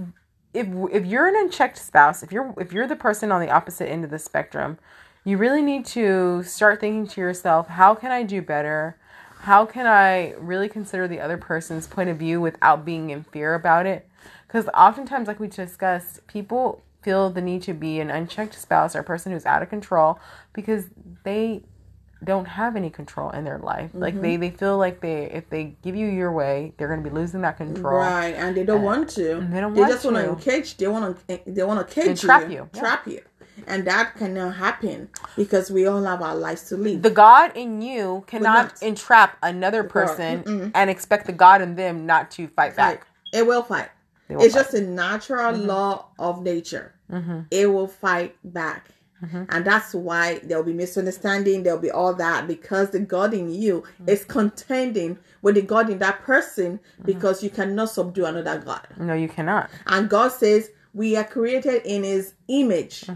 if 0.53 0.67
if 0.91 1.05
you're 1.05 1.27
an 1.27 1.35
unchecked 1.35 1.77
spouse 1.77 2.23
if 2.23 2.31
you're 2.31 2.53
if 2.57 2.73
you're 2.73 2.87
the 2.87 2.95
person 2.95 3.31
on 3.31 3.41
the 3.41 3.49
opposite 3.49 3.89
end 3.89 4.03
of 4.03 4.09
the 4.09 4.19
spectrum 4.19 4.77
you 5.23 5.37
really 5.37 5.61
need 5.61 5.85
to 5.85 6.41
start 6.43 6.79
thinking 6.79 7.07
to 7.07 7.21
yourself 7.21 7.67
how 7.67 7.93
can 7.93 8.11
i 8.11 8.23
do 8.23 8.41
better? 8.41 8.97
How 9.41 9.65
can 9.65 9.85
i 9.85 10.33
really 10.33 10.67
consider 10.69 11.07
the 11.07 11.19
other 11.19 11.37
person's 11.37 11.87
point 11.87 12.09
of 12.09 12.17
view 12.17 12.41
without 12.41 12.83
being 12.83 13.09
in 13.09 13.23
fear 13.23 13.53
about 13.53 13.85
it? 13.85 14.07
Because 14.47 14.67
oftentimes 14.73 15.27
like 15.27 15.39
we 15.39 15.47
discussed 15.47 16.25
people 16.27 16.81
feel 17.01 17.29
the 17.29 17.41
need 17.41 17.61
to 17.63 17.73
be 17.73 17.99
an 17.99 18.09
unchecked 18.09 18.53
spouse 18.53 18.95
or 18.95 18.99
a 18.99 19.03
person 19.03 19.31
who's 19.31 19.45
out 19.45 19.61
of 19.61 19.69
control 19.69 20.19
because 20.51 20.85
they 21.23 21.63
don't 22.23 22.45
have 22.45 22.75
any 22.75 22.89
control 22.89 23.29
in 23.31 23.45
their 23.45 23.59
life 23.59 23.91
like 23.93 24.13
mm-hmm. 24.13 24.23
they 24.23 24.35
they 24.37 24.49
feel 24.49 24.77
like 24.77 24.99
they 24.99 25.23
if 25.31 25.49
they 25.49 25.73
give 25.81 25.95
you 25.95 26.07
your 26.07 26.31
way 26.31 26.73
they're 26.77 26.89
going 26.89 27.01
to 27.01 27.09
be 27.09 27.13
losing 27.15 27.41
that 27.41 27.55
control 27.57 27.99
Right, 27.99 28.35
and 28.35 28.55
they 28.57 28.63
don't 28.65 28.81
uh, 28.81 28.91
want 28.91 29.09
to. 29.11 29.47
they 29.49 29.59
don't 29.61 29.73
They 29.73 29.81
want 29.81 29.93
just 29.93 30.03
want 30.05 30.17
to. 30.17 30.51
cage. 30.51 30.75
They 30.77 30.87
want 30.87 31.27
to. 31.27 31.39
They 31.45 31.63
want 31.63 31.87
to 31.87 31.93
cage 31.93 32.19
trap 32.21 32.43
you, 32.49 32.55
you, 32.55 32.69
yeah. 32.73 32.79
trap 32.81 33.07
you, 33.07 33.21
and 33.67 33.85
that 33.87 34.15
cannot 34.17 34.55
happen 34.55 35.09
because 35.37 35.71
we 35.71 35.85
all 35.87 36.03
have 36.03 36.21
our 36.21 36.35
lives 36.35 36.63
to 36.69 36.77
live. 36.77 37.01
the 37.03 37.09
God 37.09 37.55
in 37.55 37.81
you 37.81 38.23
cannot 38.27 38.81
entrap 38.81 39.37
another 39.41 39.83
person 39.83 40.71
and 40.75 40.89
expect 40.89 41.25
the 41.25 41.33
God 41.33 41.61
in 41.61 41.75
them 41.75 42.05
not 42.05 42.31
to 42.31 42.47
fight 42.49 42.75
back. 42.75 43.07
It 43.31 43.45
will 43.47 43.63
fight. 43.63 43.89
will 44.27 44.41
it's 44.41 44.53
fight. 44.55 44.61
just 44.63 44.73
a 44.73 44.81
natural 44.81 45.53
Mm-hmm. 45.53 45.67
law 45.67 46.07
of 46.19 46.43
nature. 46.43 46.95
Mm-hmm. 47.11 47.39
It 47.51 47.67
will 47.67 47.87
fight 47.87 48.35
back. 48.43 48.89
Mm-hmm. 49.23 49.43
And 49.49 49.65
that's 49.65 49.93
why 49.93 50.39
there'll 50.43 50.63
be 50.63 50.73
misunderstanding, 50.73 51.63
there'll 51.63 51.79
be 51.79 51.91
all 51.91 52.13
that 52.15 52.47
because 52.47 52.91
the 52.91 52.99
God 52.99 53.33
in 53.33 53.51
you 53.51 53.81
Mm-hmm. 53.81 54.09
is 54.09 54.23
contending 54.25 55.17
with 55.41 55.55
the 55.55 55.61
God 55.61 55.89
in 55.89 55.99
that 55.99 56.21
person 56.21 56.79
because 57.05 57.43
you 57.43 57.49
cannot 57.49 57.89
subdue 57.89 58.25
another 58.25 58.59
God. 58.59 58.87
No, 58.97 59.13
you 59.13 59.27
cannot. 59.29 59.69
And 59.87 60.09
God 60.09 60.29
says 60.31 60.69
we 60.93 61.15
are 61.15 61.23
created 61.23 61.81
in 61.85 62.03
His 62.03 62.33
image 62.47 63.07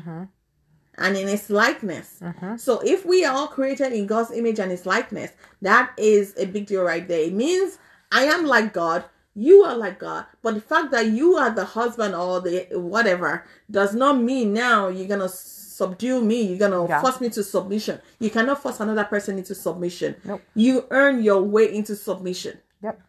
and 0.97 1.17
in 1.17 1.27
His 1.27 1.49
likeness. 1.49 2.19
So 2.57 2.79
if 2.85 3.05
we 3.05 3.25
are 3.25 3.33
all 3.35 3.47
created 3.47 3.93
in 3.93 4.05
God's 4.07 4.31
image 4.31 4.59
and 4.59 4.71
His 4.71 4.85
likeness, 4.85 5.31
that 5.61 5.91
is 5.97 6.33
a 6.37 6.45
big 6.45 6.65
deal 6.67 6.83
right 6.83 7.07
there. 7.07 7.21
It 7.21 7.33
means 7.33 7.77
I 8.11 8.25
am 8.25 8.45
like 8.45 8.73
God. 8.73 9.05
You 9.35 9.63
are 9.63 9.75
like 9.75 9.97
God, 9.97 10.25
but 10.43 10.53
the 10.53 10.61
fact 10.61 10.91
that 10.91 11.07
you 11.07 11.33
are 11.37 11.49
the 11.49 11.65
husband 11.65 12.13
or 12.13 12.39
the 12.39 12.67
whatever 12.73 13.43
does 13.71 13.95
not 13.95 14.21
mean 14.21 14.53
now 14.53 14.89
you're 14.89 15.07
gonna 15.07 15.27
subdue 15.73 16.21
me. 16.21 16.43
You're 16.43 16.59
gonna 16.59 16.87
Yeah. 16.87 17.01
force 17.01 17.19
me 17.19 17.29
to 17.29 17.43
submission. 17.43 17.99
You 18.19 18.29
cannot 18.29 18.61
force 18.61 18.79
another 18.79 19.03
person 19.03 19.37
into 19.37 19.55
submission. 19.55 20.15
Nope. 20.23 20.41
You 20.55 20.85
earn 20.91 21.23
your 21.23 21.41
way 21.41 21.73
into 21.73 21.95
submission. 21.95 22.59
Yep. 22.81 23.01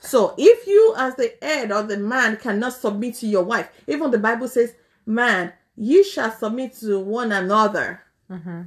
So 0.00 0.34
if 0.36 0.66
you, 0.66 0.94
as 0.96 1.14
the 1.14 1.32
head 1.40 1.72
or 1.72 1.82
the 1.82 1.96
man, 1.96 2.36
cannot 2.36 2.74
submit 2.74 3.14
to 3.16 3.26
your 3.26 3.42
wife, 3.44 3.70
even 3.86 4.10
the 4.10 4.18
Bible 4.18 4.48
says, 4.48 4.74
"Man, 5.06 5.52
you 5.76 6.04
shall 6.04 6.30
submit 6.30 6.74
to 6.80 7.00
one 7.00 7.32
another." 7.32 8.02
Mm-hmm. 8.30 8.62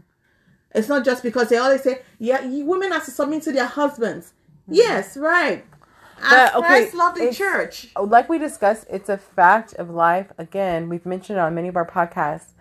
It's 0.74 0.90
not 0.90 1.06
just 1.06 1.24
because 1.24 1.50
they 1.50 1.58
always 1.58 1.84
say, 1.84 2.02
"Yeah, 2.18 2.42
you, 2.44 2.66
women 2.66 2.92
have 2.92 3.06
to 3.06 3.12
submit 3.12 3.44
to 3.44 3.52
their 3.52 3.66
husbands." 3.66 4.34
Yes, 4.68 5.16
right. 5.16 5.64
But, 6.20 6.56
okay, 6.56 6.68
Christ 6.68 6.94
loved 6.96 7.18
the 7.18 7.32
church. 7.32 7.90
like 7.96 8.28
we 8.28 8.40
discussed, 8.40 8.86
it's 8.90 9.08
a 9.08 9.18
fact 9.18 9.74
of 9.76 9.90
life. 9.90 10.32
Again, 10.38 10.90
we've 10.90 11.06
mentioned 11.06 11.38
it 11.38 11.42
on 11.42 11.54
many 11.54 11.68
of 11.68 11.76
our 11.76 11.86
podcasts. 11.86 12.54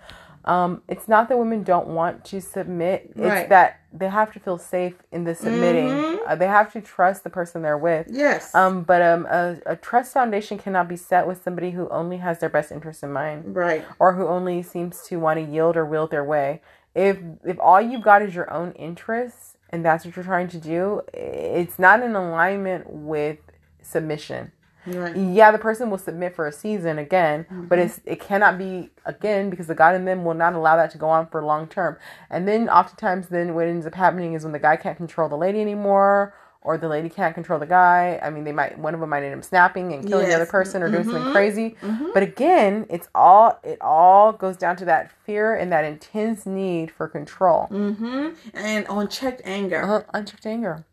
Um, 0.47 0.83
it's 0.89 1.09
not 1.09 1.29
that 1.29 1.39
women 1.39 1.63
don't 1.65 1.89
want 1.89 2.25
to 2.27 2.41
submit; 2.41 3.07
it's 3.11 3.19
Right. 3.19 3.49
that 3.49 3.81
they 3.93 4.09
have 4.09 4.33
to 4.35 4.41
feel 4.41 4.59
safe 4.59 4.95
in 5.11 5.25
the 5.25 5.35
submitting. 5.35 5.89
Mhm. 5.89 6.19
Uh, 6.27 6.35
they 6.37 6.47
have 6.47 6.73
to 6.75 6.81
trust 6.81 7.25
the 7.25 7.31
person 7.31 7.63
they're 7.63 7.79
with. 7.79 8.07
Yes. 8.11 8.55
Um, 8.55 8.83
but 8.83 9.03
um, 9.03 9.27
a, 9.27 9.57
a 9.67 9.77
trust 9.77 10.13
foundation 10.13 10.59
cannot 10.59 10.87
be 10.89 10.97
set 10.97 11.27
with 11.27 11.43
somebody 11.43 11.71
who 11.73 11.89
only 11.89 12.19
has 12.19 12.39
their 12.39 12.49
best 12.49 12.71
interest 12.71 13.03
in 13.03 13.13
mind, 13.13 13.57
right. 13.57 13.85
or 13.99 14.13
who 14.15 14.27
only 14.27 14.63
seems 14.63 15.03
to 15.05 15.19
want 15.19 15.39
to 15.39 15.45
yield 15.45 15.77
or 15.77 15.85
will 15.85 16.07
their 16.07 16.25
way. 16.25 16.61
If 16.95 17.19
if 17.45 17.59
all 17.59 17.81
you've 17.81 18.03
got 18.03 18.23
is 18.23 18.35
your 18.35 18.51
own 18.53 18.73
interests 18.73 19.57
and 19.71 19.85
that's 19.85 20.05
what 20.05 20.15
you're 20.17 20.25
trying 20.25 20.49
to 20.49 20.59
do, 20.59 21.03
it's 21.13 21.79
not 21.79 22.03
in 22.03 22.15
alignment 22.15 22.89
with 22.89 23.39
submission 23.83 24.53
Right. 24.87 25.17
yeah, 25.17 25.51
the 25.51 25.59
person 25.59 25.91
will 25.91 25.99
submit 25.99 26.35
for 26.35 26.47
a 26.47 26.53
season 26.53 26.99
again, 26.99 27.45
Mm-hmm. 27.45 27.65
but 27.67 27.79
it's 27.79 28.01
it 28.05 28.21
cannot 28.21 28.57
be 28.59 28.91
again 29.05 29.51
because 29.51 29.67
the 29.67 29.75
God 29.75 29.95
in 29.95 30.05
them 30.05 30.25
will 30.25 30.35
not 30.35 30.55
allow 30.55 30.77
that 30.77 30.91
to 30.93 30.99
go 30.99 31.09
on 31.09 31.27
for 31.27 31.43
long 31.43 31.67
term. 31.69 31.97
And 32.31 32.47
then 32.47 32.69
oftentimes, 32.69 33.29
then 33.29 33.55
what 33.55 33.67
ends 33.67 33.87
up 33.87 33.95
happening 33.95 34.35
is 34.35 34.45
when 34.45 34.53
the 34.53 34.59
guy 34.59 34.77
can't 34.77 34.97
control 34.97 35.29
the 35.29 35.37
lady 35.37 35.61
anymore, 35.61 36.35
or 36.63 36.77
the 36.77 36.89
lady 36.89 37.09
can't 37.09 37.33
control 37.35 37.61
the 37.61 37.67
guy. 37.67 38.19
I 38.23 38.31
mean, 38.31 38.43
they 38.43 38.51
might 38.53 38.77
one 38.79 38.93
of 38.95 38.99
them 39.01 39.11
might 39.11 39.23
end 39.23 39.35
up 39.39 39.45
snapping 39.45 39.93
and 39.93 40.05
killing 40.07 40.27
the 40.29 40.35
other 40.35 40.47
person 40.47 40.83
or 40.83 40.91
doing 40.91 41.05
something 41.05 41.23
Mhm. 41.23 41.33
crazy. 41.33 41.77
Mhm. 41.81 42.13
But 42.13 42.23
again, 42.25 42.87
it's 42.89 43.09
all 43.15 43.59
it 43.63 43.79
all 43.81 44.33
goes 44.33 44.57
down 44.57 44.75
to 44.77 44.85
that 44.87 45.11
fear 45.25 45.55
and 45.55 45.71
that 45.71 45.85
intense 45.85 46.45
need 46.47 46.91
for 46.91 47.07
control, 47.09 47.69
Mm-hmm. 47.71 48.29
And 48.55 48.87
unchecked 48.89 49.43
anger. 49.45 49.83
uh, 49.83 50.03
unchecked 50.13 50.47
anger. 50.47 50.85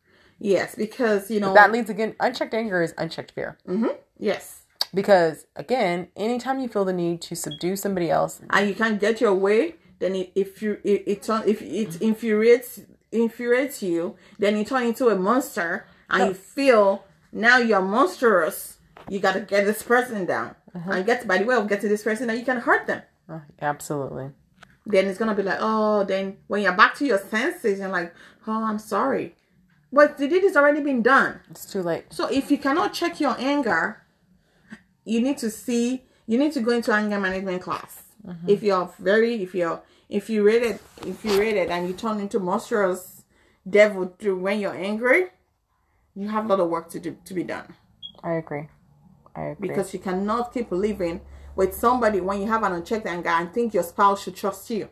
Yes, 0.44 0.76
because 0.76 1.32
you 1.32 1.40
know 1.40 1.54
That 1.54 1.72
leads 1.72 1.90
again. 1.90 2.16
Unchecked 2.20 2.54
anger 2.54 2.82
is 2.82 2.94
unchecked 2.98 3.32
fear. 3.32 3.58
hmm 3.66 3.88
Yes. 4.20 4.64
Because 4.94 5.46
again, 5.56 6.10
anytime 6.16 6.60
you 6.60 6.68
feel 6.68 6.86
the 6.86 6.94
need 6.94 7.22
to 7.24 7.36
subdue 7.36 7.76
somebody 7.76 8.10
else, 8.12 8.42
and 8.50 8.68
you 8.70 8.76
can't 8.76 9.00
get 9.00 9.22
your 9.22 9.34
way, 9.34 9.76
then 10.00 10.16
it, 10.16 10.32
if 10.36 10.62
you 10.62 10.78
it, 10.84 11.04
it 11.08 11.24
turn 11.24 11.44
if 11.48 11.62
it 11.62 12.00
infuriates 12.02 12.82
infuriates 13.12 13.82
you, 13.82 14.16
then 14.38 14.58
you 14.58 14.66
turn 14.66 14.84
into 14.84 15.08
a 15.10 15.16
monster, 15.16 15.86
and 16.10 16.28
you 16.28 16.34
feel 16.34 17.06
now 17.32 17.58
you're 17.58 17.82
monstrous. 17.82 18.78
You 19.10 19.20
got 19.20 19.34
to 19.34 19.42
get 19.42 19.66
this 19.66 19.82
person 19.82 20.26
down, 20.26 20.56
and 20.74 21.06
get 21.06 21.26
by 21.28 21.38
the 21.40 21.46
way 21.46 21.56
of 21.56 21.68
getting 21.68 21.90
this 21.90 22.04
person, 22.04 22.28
then 22.28 22.38
you 22.38 22.46
can 22.46 22.58
hurt 22.58 22.86
them. 22.88 23.02
uh, 23.30 23.40
absolutely. 23.62 24.32
Then 24.86 25.08
it's 25.08 25.18
gonna 25.18 25.34
be 25.36 25.44
like, 25.44 25.60
oh, 25.62 26.04
then 26.04 26.38
when 26.48 26.62
you're 26.62 26.74
back 26.84 26.94
to 26.96 27.06
your 27.06 27.18
senses, 27.20 27.80
and 27.80 27.92
like, 27.92 28.14
oh, 28.48 28.64
I'm 28.64 28.78
sorry, 28.80 29.36
but 29.94 30.18
the 30.18 30.28
deed 30.28 30.44
has 30.44 30.58
already 30.58 30.82
been 30.82 31.04
done. 31.04 31.40
It's 31.52 31.72
too 31.72 31.84
late. 31.84 32.06
So 32.10 32.28
if 32.28 32.50
you 32.50 32.58
cannot 32.58 32.94
check 32.94 33.20
your 33.20 33.36
anger, 33.40 34.02
you 35.06 35.22
need 35.22 35.38
to 35.38 35.52
see 35.52 36.04
you 36.26 36.40
need 36.40 36.54
to 36.54 36.62
go 36.62 36.72
into 36.72 36.92
anger 36.92 37.20
management 37.20 37.62
class. 37.62 38.02
Mm-hmm. 38.28 38.50
If 38.50 38.64
you're 38.64 38.92
very 39.00 39.44
if 39.44 39.54
you're 39.54 39.82
infuriated 40.10 40.80
it 41.58 41.70
and 41.70 41.88
you 41.88 41.94
turn 41.94 42.20
into 42.20 42.40
monstrous 42.40 43.24
devil 43.70 44.14
through 44.20 44.40
when 44.40 44.60
you're 44.60 44.76
angry, 44.76 45.28
you 46.16 46.28
have 46.28 46.46
a 46.46 46.48
lot 46.48 46.60
of 46.60 46.70
work 46.70 46.90
to 46.90 47.00
do 47.00 47.16
to 47.26 47.34
be 47.36 47.44
done. 47.44 47.76
I 48.24 48.34
agree. 48.34 48.70
I 49.36 49.42
agree. 49.52 49.68
Because 49.68 49.94
you 49.94 50.00
cannot 50.00 50.54
keep 50.54 50.72
living 50.72 51.22
with 51.56 51.76
somebody 51.76 52.20
when 52.20 52.42
you 52.42 52.48
have 52.48 52.64
an 52.64 52.74
unchecked 52.74 53.06
anger 53.06 53.30
and 53.30 53.54
think 53.54 53.76
your 53.76 53.84
spouse 53.84 54.24
should 54.24 54.36
trust 54.36 54.70
you. 54.72 54.90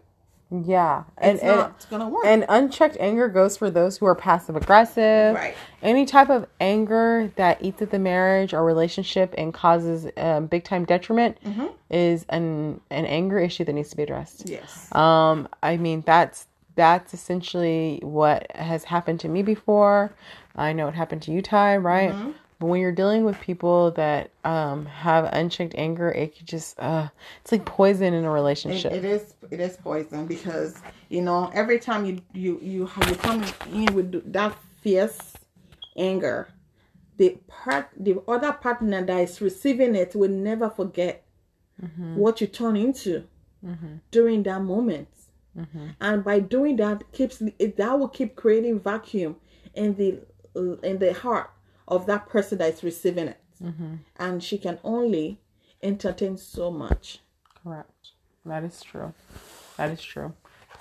Yeah, 0.51 1.03
and 1.17 1.35
It's 1.35 1.43
and, 1.43 1.55
not 1.57 1.87
gonna 1.89 2.09
work. 2.09 2.25
and 2.25 2.45
unchecked 2.49 2.97
anger 2.99 3.29
goes 3.29 3.55
for 3.55 3.69
those 3.69 3.97
who 3.97 4.05
are 4.05 4.15
passive 4.15 4.55
aggressive. 4.57 5.33
Right. 5.35 5.55
Any 5.81 6.05
type 6.05 6.29
of 6.29 6.45
anger 6.59 7.31
that 7.37 7.63
eats 7.63 7.81
at 7.81 7.89
the 7.91 7.99
marriage 7.99 8.53
or 8.53 8.63
relationship 8.65 9.33
and 9.37 9.53
causes 9.53 10.07
um, 10.17 10.47
big 10.47 10.63
time 10.65 10.83
detriment 10.85 11.37
Mm-hmm. 11.45 11.67
is 11.89 12.25
an 12.29 12.81
an 12.89 13.05
anger 13.05 13.39
issue 13.39 13.63
that 13.63 13.73
needs 13.73 13.89
to 13.91 13.95
be 13.97 14.03
addressed. 14.03 14.49
yes. 14.49 14.93
Um, 14.93 15.47
I 15.63 15.77
mean 15.77 16.03
that's 16.05 16.47
that's 16.75 17.13
essentially 17.13 17.99
what 18.03 18.49
has 18.55 18.83
happened 18.85 19.19
to 19.21 19.27
me 19.29 19.43
before. 19.43 20.13
I 20.55 20.73
know 20.73 20.87
it 20.87 20.95
happened 20.95 21.21
to 21.23 21.31
you, 21.31 21.41
Ty, 21.41 21.77
right? 21.77 22.11
Mm-hmm. 22.11 22.31
But 22.61 22.67
when 22.67 22.79
you're 22.79 22.91
dealing 22.91 23.25
with 23.25 23.39
people 23.41 23.89
that 23.93 24.29
um 24.45 24.85
have 24.85 25.27
unchecked 25.33 25.73
anger, 25.75 26.09
it 26.11 26.37
could 26.37 26.45
just 26.45 26.79
uh 26.79 27.07
it's 27.41 27.51
like 27.51 27.65
poison 27.65 28.13
in 28.13 28.23
a 28.23 28.29
It, 28.29 28.33
relationship. 28.33 28.93
it 28.93 29.03
is 29.03 29.33
it 29.49 29.59
is 29.59 29.77
poison 29.77 30.27
because 30.27 30.79
you 31.09 31.23
know 31.23 31.49
every 31.55 31.79
time 31.79 32.05
you 32.05 32.21
you 32.33 32.59
you 32.61 32.81
you 33.07 33.15
come 33.15 33.43
in 33.73 33.87
with 33.95 34.31
that 34.31 34.55
fierce 34.81 35.33
anger, 35.97 36.49
the 37.17 37.29
part 37.47 37.89
the 37.97 38.21
other 38.27 38.51
partner 38.53 39.03
that 39.09 39.19
is 39.21 39.41
receiving 39.41 39.95
it 39.95 40.13
will 40.15 40.29
never 40.29 40.69
forget 40.69 41.23
what 42.13 42.39
you 42.41 42.45
turn 42.45 42.77
into 42.77 43.23
during 44.11 44.43
that 44.43 44.61
moment, 44.61 45.07
and 45.99 46.23
by 46.23 46.39
doing 46.39 46.75
that 46.75 47.11
keeps 47.11 47.37
that 47.79 47.93
will 47.99 48.07
keep 48.07 48.35
creating 48.35 48.79
vacuum 48.79 49.35
in 49.73 49.95
the 49.95 50.09
in 50.83 50.99
the 50.99 51.13
heart 51.13 51.49
of 51.91 52.05
that 52.07 52.27
person 52.29 52.57
that 52.59 52.73
is 52.73 52.83
receiving 52.83 53.27
it, 53.27 53.37
and 54.17 54.43
she 54.43 54.57
can 54.57 54.79
only 54.83 55.39
entertain 55.83 56.37
so 56.37 56.71
much. 56.71 57.19
Correct. 57.63 57.91
That 58.45 58.63
is 58.63 58.81
true. 58.81 59.13
That 59.77 59.91
is 59.91 60.01
true. 60.01 60.33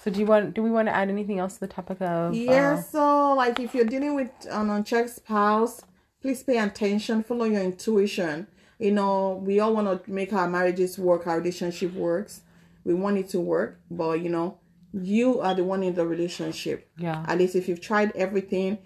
So 0.03 0.11
do 0.11 0.19
you 0.21 0.25
want 0.25 0.55
do 0.55 0.63
we 0.63 0.71
want 0.71 0.89
to 0.89 0.95
add 0.95 1.11
anything 1.11 1.39
else 1.39 1.55
to 1.55 1.61
the 1.61 1.67
topic 1.67 2.01
of 2.01 2.35
Yeah, 2.35 2.77
uh, 2.79 2.83
so 2.83 3.35
like 3.35 3.61
if 3.61 3.75
you're 3.75 3.85
dealing 3.85 4.15
with 4.15 4.31
an 4.51 4.71
unchecked 4.71 5.11
spouse, 5.11 5.83
please 6.23 6.43
pay 6.43 6.57
attention, 6.57 7.23
follow 7.23 7.45
your 7.45 7.63
intuition. 7.63 8.47
You 8.79 8.93
know, 8.93 9.43
we 9.45 9.61
all 9.61 9.75
want 9.75 9.87
to 10.05 10.11
make 10.11 10.33
our 10.33 10.49
marriages 10.49 10.99
work, 10.99 11.27
our 11.27 11.37
relationship 11.39 11.93
works. 11.93 12.41
We 12.85 12.95
want 12.95 13.19
it 13.19 13.29
to 13.31 13.41
work, 13.41 13.79
but 13.91 14.23
you 14.23 14.31
know, 14.31 14.57
you 14.95 15.39
are 15.41 15.55
the 15.55 15.65
one 15.65 15.83
in 15.83 15.95
the 15.95 16.07
relationship. 16.07 16.89
yeah. 16.97 17.23
At 17.29 17.37
least 17.39 17.55
if 17.55 17.69
you've 17.69 17.83
tried 17.83 18.11
everything, 18.17 18.79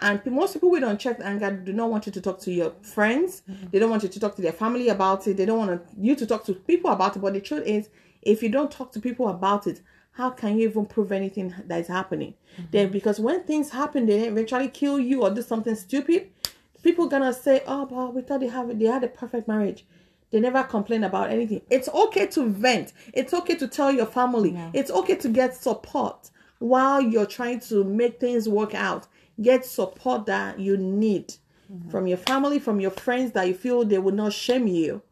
and 0.00 0.24
most 0.26 0.54
people 0.54 0.70
with 0.70 0.84
unchecked 0.84 1.20
anger 1.22 1.50
do 1.50 1.72
not 1.72 1.90
want 1.90 2.06
you 2.06 2.12
to 2.12 2.20
talk 2.20 2.40
to 2.40 2.52
your 2.52 2.72
friends. 2.82 3.42
Mm. 3.50 3.70
They 3.70 3.78
don't 3.78 3.90
want 3.90 4.04
you 4.04 4.08
to 4.08 4.20
talk 4.20 4.36
to 4.36 4.42
their 4.42 4.52
family 4.52 4.88
about 4.88 5.26
it. 5.26 5.36
They 5.36 5.44
don't 5.44 5.58
want 5.58 5.82
you 5.98 6.14
to 6.14 6.26
talk 6.26 6.44
to 6.44 6.54
people 6.54 6.90
about 6.90 7.16
it. 7.16 7.18
But 7.20 7.34
the 7.34 7.40
truth 7.40 7.66
is, 7.66 7.88
if 8.22 8.42
you 8.42 8.48
don't 8.48 8.70
talk 8.70 8.92
to 8.92 9.00
people 9.00 9.28
about 9.28 9.66
it, 9.66 9.80
how 10.12 10.30
can 10.30 10.58
you 10.58 10.68
even 10.68 10.86
prove 10.86 11.12
anything 11.12 11.54
that 11.66 11.80
is 11.80 11.88
happening? 11.88 12.34
Mm-hmm. 12.52 12.70
Then, 12.70 12.90
because 12.90 13.18
when 13.20 13.42
things 13.44 13.70
happen, 13.70 14.06
they 14.06 14.26
eventually 14.26 14.68
kill 14.68 14.98
you 14.98 15.22
or 15.22 15.30
do 15.30 15.42
something 15.42 15.74
stupid. 15.74 16.30
People 16.82 17.08
gonna 17.08 17.32
say, 17.32 17.62
"Oh, 17.66 17.86
but 17.86 18.14
we 18.14 18.22
thought 18.22 18.40
they 18.40 18.48
have 18.48 18.78
they 18.78 18.86
had 18.86 19.02
a 19.04 19.08
perfect 19.08 19.48
marriage." 19.48 19.84
They 20.30 20.40
never 20.40 20.62
complain 20.62 21.04
about 21.04 21.30
anything. 21.30 21.62
It's 21.70 21.88
okay 21.88 22.26
to 22.28 22.46
vent. 22.46 22.92
It's 23.14 23.32
okay 23.32 23.54
to 23.56 23.66
tell 23.66 23.90
your 23.90 24.06
family. 24.06 24.58
It's 24.74 24.90
okay 24.90 25.16
to 25.16 25.28
get 25.28 25.54
support 25.54 26.30
while 26.58 27.00
you're 27.00 27.26
trying 27.26 27.60
to 27.60 27.84
make 27.84 28.20
things 28.20 28.48
work 28.48 28.74
out. 28.74 29.06
Get 29.40 29.64
support 29.64 30.26
that 30.26 30.58
you 30.58 30.76
need 30.76 31.34
from 31.90 32.06
your 32.06 32.16
family, 32.18 32.58
from 32.58 32.80
your 32.80 32.90
friends 32.90 33.32
that 33.32 33.46
you 33.46 33.54
feel 33.54 33.84
they 33.84 33.98
will 33.98 34.14
not 34.14 34.32
shame 34.32 34.66
you. 34.66 35.02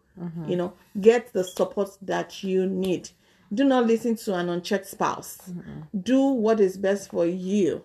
You 0.49 0.57
know, 0.57 0.73
get 0.99 1.33
the 1.35 1.45
support 1.45 1.91
that 2.03 2.43
you 2.43 2.67
need. 2.67 3.11
Do 3.53 3.65
not 3.65 3.87
listen 3.87 4.17
to 4.17 4.35
an 4.35 4.49
unchecked 4.49 4.87
spouse. 4.87 5.39
Do 6.03 6.21
what 6.29 6.59
is 6.59 6.79
best 6.79 7.11
for 7.11 7.27
you. 7.27 7.85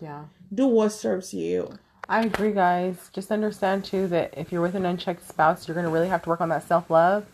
Yeah. 0.00 0.24
Do 0.52 0.66
what 0.66 0.90
serves 0.90 1.32
you. 1.32 1.72
I 2.08 2.22
agree, 2.24 2.52
guys. 2.52 3.08
Just 3.12 3.30
understand 3.30 3.84
too 3.84 4.06
that 4.08 4.34
if 4.36 4.52
you're 4.52 4.60
with 4.60 4.74
an 4.74 4.84
unchecked 4.84 5.26
spouse, 5.26 5.66
you're 5.66 5.74
gonna 5.74 5.90
really 5.90 6.08
have 6.08 6.22
to 6.24 6.28
work 6.28 6.40
on 6.42 6.50
that 6.50 6.68
self 6.68 6.90
love 6.90 7.24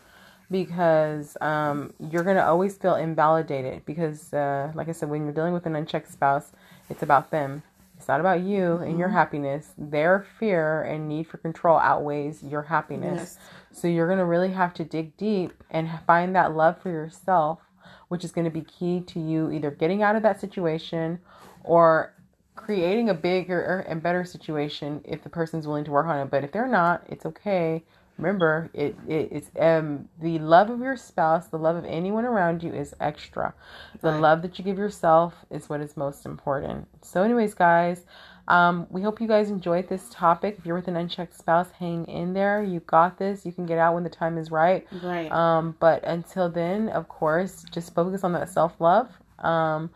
because 0.51 1.37
um, 1.41 1.93
you're 1.99 2.23
gonna 2.23 2.45
always 2.45 2.77
feel 2.77 2.95
invalidated. 2.95 3.85
Because, 3.85 4.33
uh, 4.33 4.71
like 4.75 4.89
I 4.89 4.93
said, 4.93 5.11
when 5.11 5.25
you're 5.25 5.33
dealing 5.33 5.53
with 5.53 5.67
an 5.67 5.75
unchecked 5.75 6.13
spouse, 6.13 6.53
it's 6.89 7.03
about 7.03 7.31
them. 7.31 7.63
It's 7.99 8.07
not 8.07 8.21
about 8.21 8.43
you 8.43 8.77
and 8.77 8.97
your 8.97 9.09
mm-hmm. 9.09 9.17
happiness. 9.17 9.73
Their 9.77 10.25
fear 10.39 10.83
and 10.83 11.09
need 11.09 11.27
for 11.27 11.39
control 11.39 11.79
outweighs 11.79 12.45
your 12.45 12.63
happiness. 12.63 13.39
So 13.73 13.89
you're 13.89 14.09
gonna 14.09 14.25
really 14.25 14.53
have 14.53 14.73
to 14.75 14.85
dig 14.85 15.17
deep 15.17 15.65
and 15.69 15.91
find 16.07 16.35
that 16.37 16.55
love 16.55 16.81
for 16.81 16.91
yourself, 16.91 17.59
which 18.07 18.25
is 18.25 18.31
gonna 18.31 18.51
be 18.51 18.63
key 18.63 19.01
to 19.01 19.21
you 19.21 19.51
either 19.51 19.73
getting 19.73 20.03
out 20.05 20.15
of 20.15 20.23
that 20.23 20.41
situation 20.41 21.19
or 21.65 22.15
creating 22.55 23.11
a 23.11 23.15
bigger 23.15 23.81
and 23.81 24.01
better 24.01 24.25
situation 24.25 25.01
if 25.05 25.25
the 25.25 25.29
person's 25.29 25.67
willing 25.67 25.85
to 25.85 25.91
work 25.91 26.07
on 26.07 26.19
it. 26.19 26.31
But 26.31 26.45
if 26.45 26.53
they're 26.53 26.69
not, 26.69 27.03
it's 27.09 27.27
okay. 27.27 27.83
Remember 28.19 28.69
it, 28.75 28.97
it 29.07 29.29
it's 29.31 29.51
um 29.59 30.09
the 30.21 30.39
love 30.41 30.71
of 30.71 30.81
your 30.81 30.97
spouse 30.97 31.47
the 31.49 31.59
love 31.59 31.77
of 31.77 31.85
anyone 31.85 32.25
around 32.25 32.63
you 32.63 32.73
is 32.73 32.95
extra. 33.01 33.55
The 34.03 34.11
Right. 34.11 34.21
love 34.21 34.43
that 34.43 34.59
you 34.59 34.65
give 34.65 34.79
yourself 34.79 35.35
is 35.51 35.69
what 35.69 35.81
is 35.81 35.97
most 35.97 36.27
important. 36.27 36.89
So 37.03 37.23
anyways 37.23 37.55
guys 37.55 38.05
um, 38.49 38.87
we 38.89 39.03
hope 39.03 39.21
you 39.21 39.29
guys 39.29 39.51
enjoyed 39.51 39.89
this 39.91 40.09
topic. 40.11 40.57
If 40.59 40.65
you're 40.65 40.75
with 40.75 40.89
an 40.89 40.97
unchecked 40.97 41.37
spouse 41.37 41.71
hang 41.79 42.07
in 42.07 42.33
there. 42.33 42.63
You 42.63 42.81
got 42.81 43.19
this. 43.19 43.45
You 43.45 43.53
can 43.53 43.67
get 43.67 43.79
out 43.79 43.93
when 43.95 44.05
the 44.05 44.11
time 44.11 44.39
is 44.39 44.51
right. 44.51 44.87
Right. 45.03 45.31
um, 45.31 45.77
but 45.79 46.03
until 46.05 46.49
then 46.49 46.89
of 46.89 47.09
course 47.09 47.65
just 47.71 47.95
focus 47.95 48.25
on 48.25 48.33
that 48.33 48.49
self-love. 48.49 49.11
Um, 49.41 49.91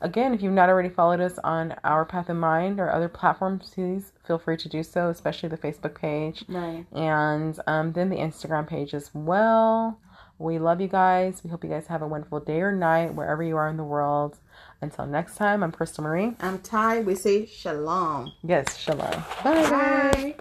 again 0.00 0.34
if 0.34 0.42
you've 0.42 0.52
not 0.52 0.68
already 0.68 0.88
followed 0.88 1.20
us 1.20 1.38
on 1.44 1.74
our 1.84 2.04
path 2.04 2.28
in 2.28 2.36
mind 2.36 2.78
or 2.78 2.90
other 2.90 3.08
platforms 3.08 3.70
please 3.74 4.12
feel 4.26 4.38
free 4.38 4.56
to 4.56 4.68
do 4.68 4.82
so 4.82 5.08
especially 5.08 5.48
the 5.48 5.58
facebook 5.58 5.94
page 5.94 6.44
right. 6.48 6.84
and 6.92 7.58
um, 7.66 7.92
then 7.92 8.10
the 8.10 8.16
Instagram 8.16 8.66
page 8.66 8.94
as 8.94 9.10
well. 9.14 10.00
We 10.38 10.58
love 10.58 10.80
you 10.80 10.88
guys. 10.88 11.42
We 11.42 11.50
hope 11.50 11.64
you 11.64 11.70
guys 11.70 11.86
have 11.86 12.02
a 12.02 12.06
wonderful 12.06 12.40
day 12.40 12.60
or 12.60 12.72
night 12.72 13.14
wherever 13.14 13.42
you 13.42 13.56
are 13.56 13.68
in 13.68 13.76
the 13.76 13.84
world. 13.84 14.38
Until 14.82 15.06
next 15.06 15.36
time, 15.36 15.62
I'm 15.62 15.72
Krystal 15.72 16.00
Marie. 16.00 16.36
I'm 16.40 16.58
Ty. 16.58 17.00
We 17.00 17.14
say 17.14 17.46
shalom. 17.46 18.32
Yes, 18.42 18.76
shalom. 18.76 19.24
Bye. 19.42 19.70
Bye. 19.70 20.36